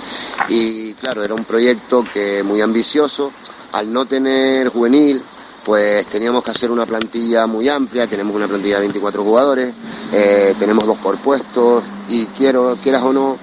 [0.48, 3.30] y claro, era un proyecto que muy ambicioso.
[3.70, 5.22] Al no tener juvenil,
[5.64, 9.72] pues teníamos que hacer una plantilla muy amplia, tenemos una plantilla de 24 jugadores,
[10.12, 13.38] eh, tenemos dos por puestos y quiero, quieras o no,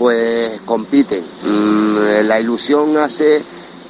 [0.00, 1.24] pues compiten.
[1.44, 3.40] Mm, la ilusión hace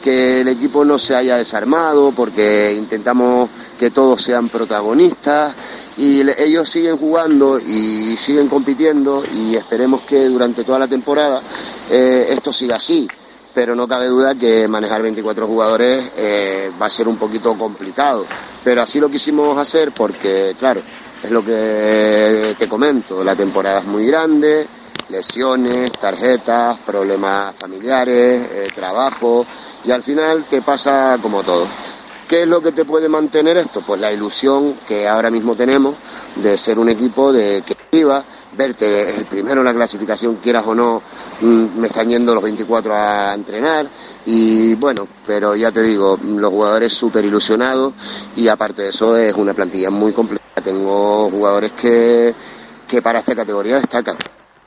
[0.04, 3.48] que el equipo no se haya desarmado porque intentamos
[3.78, 5.54] que todos sean protagonistas
[5.96, 11.42] y ellos siguen jugando y siguen compitiendo y esperemos que durante toda la temporada
[11.90, 13.08] eh, esto siga así.
[13.54, 18.24] Pero no cabe duda que manejar 24 jugadores eh, va a ser un poquito complicado.
[18.64, 20.80] Pero así lo quisimos hacer porque, claro,
[21.22, 24.66] es lo que te comento, la temporada es muy grande,
[25.10, 29.44] lesiones, tarjetas, problemas familiares, eh, trabajo
[29.84, 31.66] y al final te pasa como todo.
[32.32, 33.82] ¿Qué es lo que te puede mantener esto?
[33.82, 35.96] Pues la ilusión que ahora mismo tenemos
[36.36, 38.24] de ser un equipo de que viva,
[38.56, 41.02] verte el primero en la clasificación, quieras o no,
[41.42, 43.86] mm, me están yendo los 24 a entrenar
[44.24, 47.92] y bueno, pero ya te digo, los jugadores súper ilusionados
[48.34, 50.62] y aparte de eso es una plantilla muy completa.
[50.64, 52.34] Tengo jugadores que,
[52.88, 54.16] que para esta categoría destacan.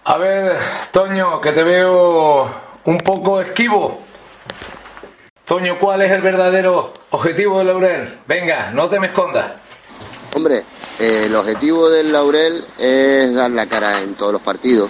[0.03, 0.55] A ver,
[0.91, 2.47] Toño, que te veo
[2.84, 4.05] un poco esquivo.
[5.45, 8.17] Toño, ¿cuál es el verdadero objetivo del Laurel?
[8.27, 9.45] Venga, no te me escondas.
[10.35, 10.63] Hombre,
[10.97, 14.89] eh, el objetivo del Laurel es dar la cara en todos los partidos,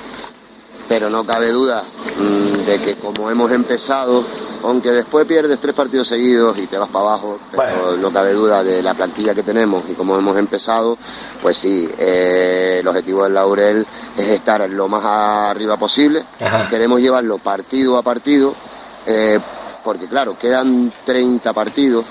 [0.87, 4.23] pero no cabe duda mm, de que como hemos empezado,
[4.63, 8.63] aunque después pierdes tres partidos seguidos y te vas para abajo, pero no cabe duda
[8.63, 10.97] de la plantilla que tenemos y como hemos empezado,
[11.41, 13.85] pues sí, eh, el objetivo del Laurel
[14.17, 16.23] es estar lo más arriba posible.
[16.69, 18.55] Queremos llevarlo partido a partido,
[19.05, 19.37] eh,
[19.85, 22.03] porque claro, quedan 30 partidos.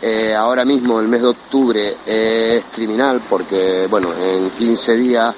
[0.00, 5.34] Eh, ahora mismo el mes de octubre es criminal porque, bueno, en 15 días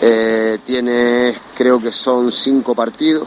[0.00, 3.26] eh, tienes, creo que son 5 partidos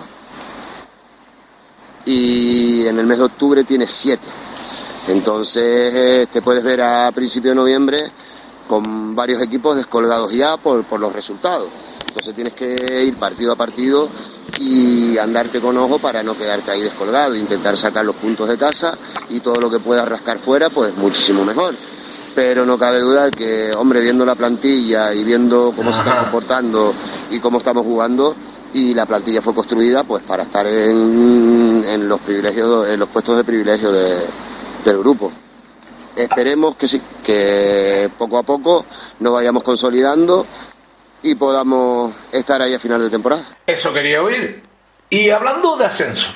[2.06, 4.22] y en el mes de octubre tienes 7.
[5.10, 8.10] Entonces eh, te puedes ver a principio de noviembre
[8.70, 11.68] con varios equipos descolgados ya por, por los resultados.
[12.08, 14.08] Entonces tienes que ir partido a partido
[14.60, 18.98] y andarte con ojo para no quedarte ahí descolgado, intentar sacar los puntos de casa
[19.30, 21.76] y todo lo que puedas rascar fuera, pues muchísimo mejor.
[22.36, 26.94] Pero no cabe duda que, hombre, viendo la plantilla y viendo cómo se está comportando
[27.32, 28.36] y cómo estamos jugando,
[28.74, 33.38] y la plantilla fue construida pues para estar en, en los privilegios, en los puestos
[33.38, 34.20] de privilegio de,
[34.86, 35.32] del grupo.
[36.16, 38.86] Esperemos que sí, que poco a poco
[39.20, 40.46] nos vayamos consolidando
[41.24, 43.44] y podamos estar ahí a final de temporada.
[43.66, 44.64] Eso quería oír.
[45.10, 46.32] Y hablando de ascenso,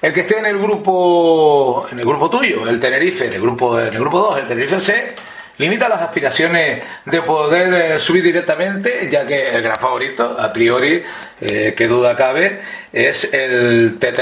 [0.00, 3.78] el que esté en el grupo en el grupo tuyo, el Tenerife, en el grupo
[3.80, 5.14] en el grupo 2, el Tenerife C,
[5.58, 11.02] limita las aspiraciones de poder eh, subir directamente, ya que el gran favorito, a priori,
[11.40, 12.60] eh, que duda cabe,
[12.92, 14.18] es el, TT,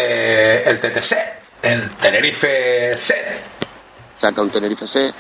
[0.66, 1.16] el TTC,
[1.62, 3.14] el Tenerife C.
[4.16, 5.12] Saca un Tenerife C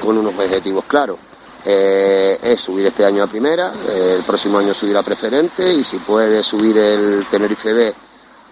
[0.00, 1.18] con unos objetivos claros
[1.64, 5.84] eh, es subir este año a primera, eh, el próximo año subir a preferente y
[5.84, 7.94] si puede subir el Tenerife B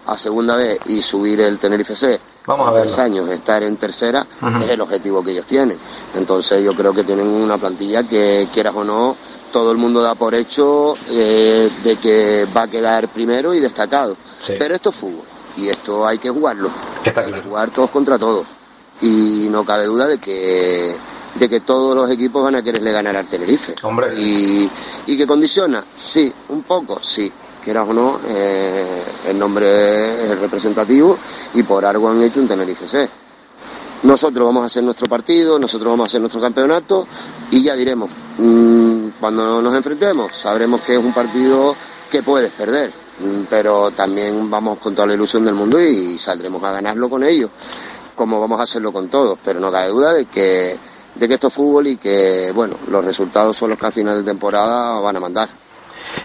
[0.07, 4.25] a segunda B y subir el Tenerife C Vamos a tres años, estar en tercera,
[4.63, 5.77] es el objetivo que ellos tienen.
[6.15, 9.15] Entonces yo creo que tienen una plantilla que quieras o no,
[9.51, 14.17] todo el mundo da por hecho eh, de que va a quedar primero y destacado.
[14.47, 16.71] Pero esto es fútbol y esto hay que jugarlo.
[17.05, 18.47] hay que jugar todos contra todos.
[19.01, 20.95] Y no cabe duda de que
[21.35, 23.75] de que todos los equipos van a quererle ganar al Tenerife.
[23.83, 24.13] Hombre.
[24.19, 24.69] Y,
[25.07, 27.31] y que condiciona, sí, un poco, sí.
[27.63, 31.17] Quieras o no, eh, el nombre es representativo
[31.53, 33.07] y por algo han hecho un Tenerife C.
[34.03, 37.07] Nosotros vamos a hacer nuestro partido, nosotros vamos a hacer nuestro campeonato
[37.51, 38.09] y ya diremos,
[38.39, 41.75] mm, cuando nos enfrentemos, sabremos que es un partido
[42.09, 46.63] que puedes perder, mm, pero también vamos con toda la ilusión del mundo y saldremos
[46.63, 47.51] a ganarlo con ellos,
[48.15, 50.79] como vamos a hacerlo con todos, pero no cabe duda de que
[51.15, 54.17] de que esto es fútbol y que, bueno, los resultados son los que al final
[54.17, 55.49] de temporada van a mandar.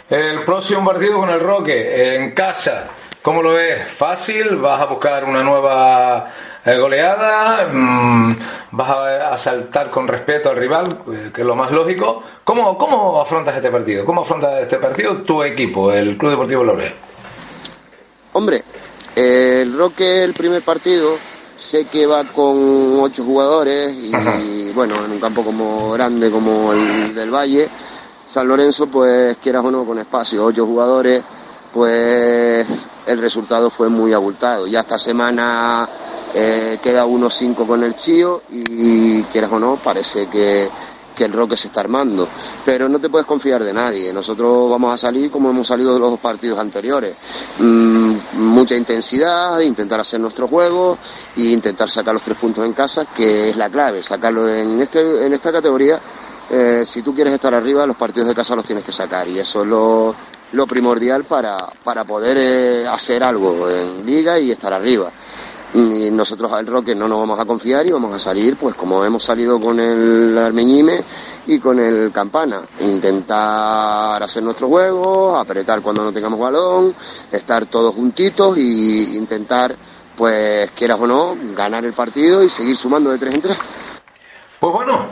[0.08, 2.88] El próximo partido con el Roque, en casa,
[3.22, 3.88] ¿cómo lo ves?
[3.88, 4.56] ¿Fácil?
[4.56, 6.30] ¿Vas a buscar una nueva
[6.64, 7.68] eh, goleada?
[7.72, 8.36] Mm,
[8.72, 12.22] ¿Vas a, saltar con respeto al rival, eh, que es lo más lógico?
[12.44, 14.04] ¿Cómo, ¿Cómo afrontas este partido?
[14.04, 16.94] ¿Cómo afronta este partido tu equipo, el Club Deportivo Laureal?
[18.32, 18.62] Hombre,
[19.16, 21.16] el Roque, el primer partido,
[21.56, 27.14] Sé que va con ocho jugadores y bueno, en un campo como grande como el
[27.14, 27.68] del Valle,
[28.26, 31.22] San Lorenzo, pues quieras o no, con espacio, ocho jugadores,
[31.72, 32.66] pues
[33.06, 34.66] el resultado fue muy abultado.
[34.66, 35.88] Ya esta semana
[36.34, 40.68] eh, queda uno cinco con el Chío y quieras o no, parece que
[41.16, 42.28] que el Roque se está armando.
[42.66, 44.12] Pero no te puedes confiar de nadie.
[44.12, 47.14] Nosotros vamos a salir como hemos salido de los dos partidos anteriores.
[47.60, 50.98] Mm, mucha intensidad, intentar hacer nuestro juego
[51.36, 54.02] e intentar sacar los tres puntos en casa, que es la clave.
[54.02, 56.00] Sacarlo en, este, en esta categoría.
[56.50, 59.28] Eh, si tú quieres estar arriba, los partidos de casa los tienes que sacar.
[59.28, 60.12] Y eso es lo,
[60.50, 65.12] lo primordial para, para poder eh, hacer algo en liga y estar arriba
[65.74, 69.04] y nosotros al Roque no nos vamos a confiar y vamos a salir pues como
[69.04, 71.02] hemos salido con el Armeñime
[71.46, 76.94] y con el Campana, intentar hacer nuestro juego, apretar cuando no tengamos balón,
[77.30, 79.76] estar todos juntitos y intentar
[80.16, 83.58] pues quieras o no ganar el partido y seguir sumando de tres en tres.
[84.58, 85.06] Pues bueno,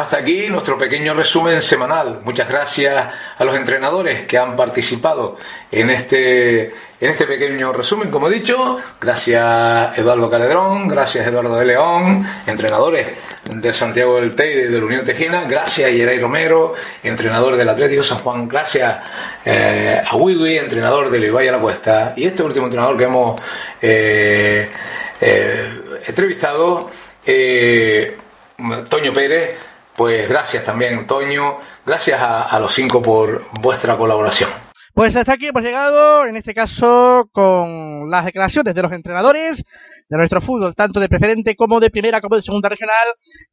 [0.00, 2.20] Hasta aquí nuestro pequeño resumen semanal.
[2.24, 5.36] Muchas gracias a los entrenadores que han participado
[5.70, 8.78] en este, en este pequeño resumen, como he dicho.
[8.98, 13.08] Gracias Eduardo Caledrón, gracias Eduardo de León, entrenadores
[13.44, 15.42] de Santiago del Teide y de Unión Tejina.
[15.42, 16.72] Gracias Yeray Romero,
[17.02, 18.48] entrenador del Atlético San Juan.
[18.48, 18.96] Gracias
[19.44, 22.14] eh, a Wiwi, entrenador del Ibai a la Cuesta.
[22.16, 23.38] Y este último entrenador que hemos
[23.82, 24.70] eh,
[25.20, 25.68] eh,
[26.06, 26.90] entrevistado,
[28.88, 29.69] Toño Pérez
[30.00, 31.58] pues gracias también, Toño.
[31.84, 34.48] Gracias a, los cinco por vuestra colaboración.
[34.94, 39.62] Pues hasta aquí hemos llegado, en este caso, con las declaraciones de los entrenadores
[40.08, 43.08] de nuestro fútbol, tanto de preferente como de primera como de segunda regional,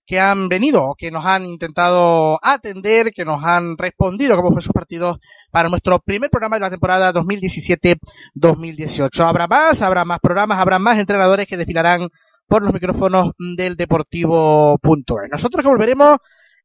[0.05, 4.71] que han venido, que nos han intentado atender, que nos han respondido cómo fue su
[4.71, 5.19] partido
[5.51, 9.19] para nuestro primer programa de la temporada 2017-2018.
[9.19, 12.07] Habrá más, habrá más programas, habrá más entrenadores que desfilarán
[12.47, 15.29] por los micrófonos del Deportivo.es.
[15.29, 16.17] Nosotros que volveremos,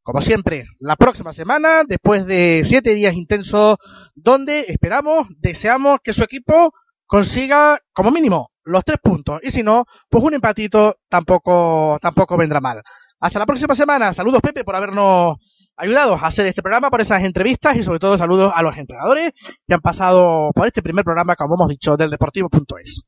[0.03, 3.76] como siempre, la próxima semana, después de siete días intensos,
[4.14, 6.72] donde esperamos, deseamos que su equipo
[7.07, 9.40] consiga, como mínimo, los tres puntos.
[9.42, 12.82] Y si no, pues un empatito tampoco, tampoco vendrá mal.
[13.20, 14.12] Hasta la próxima semana.
[14.12, 15.36] Saludos, Pepe, por habernos
[15.76, 19.32] ayudado a hacer este programa, por esas entrevistas y sobre todo saludos a los entrenadores
[19.66, 23.03] que han pasado por este primer programa, como hemos dicho, del Deportivo.es.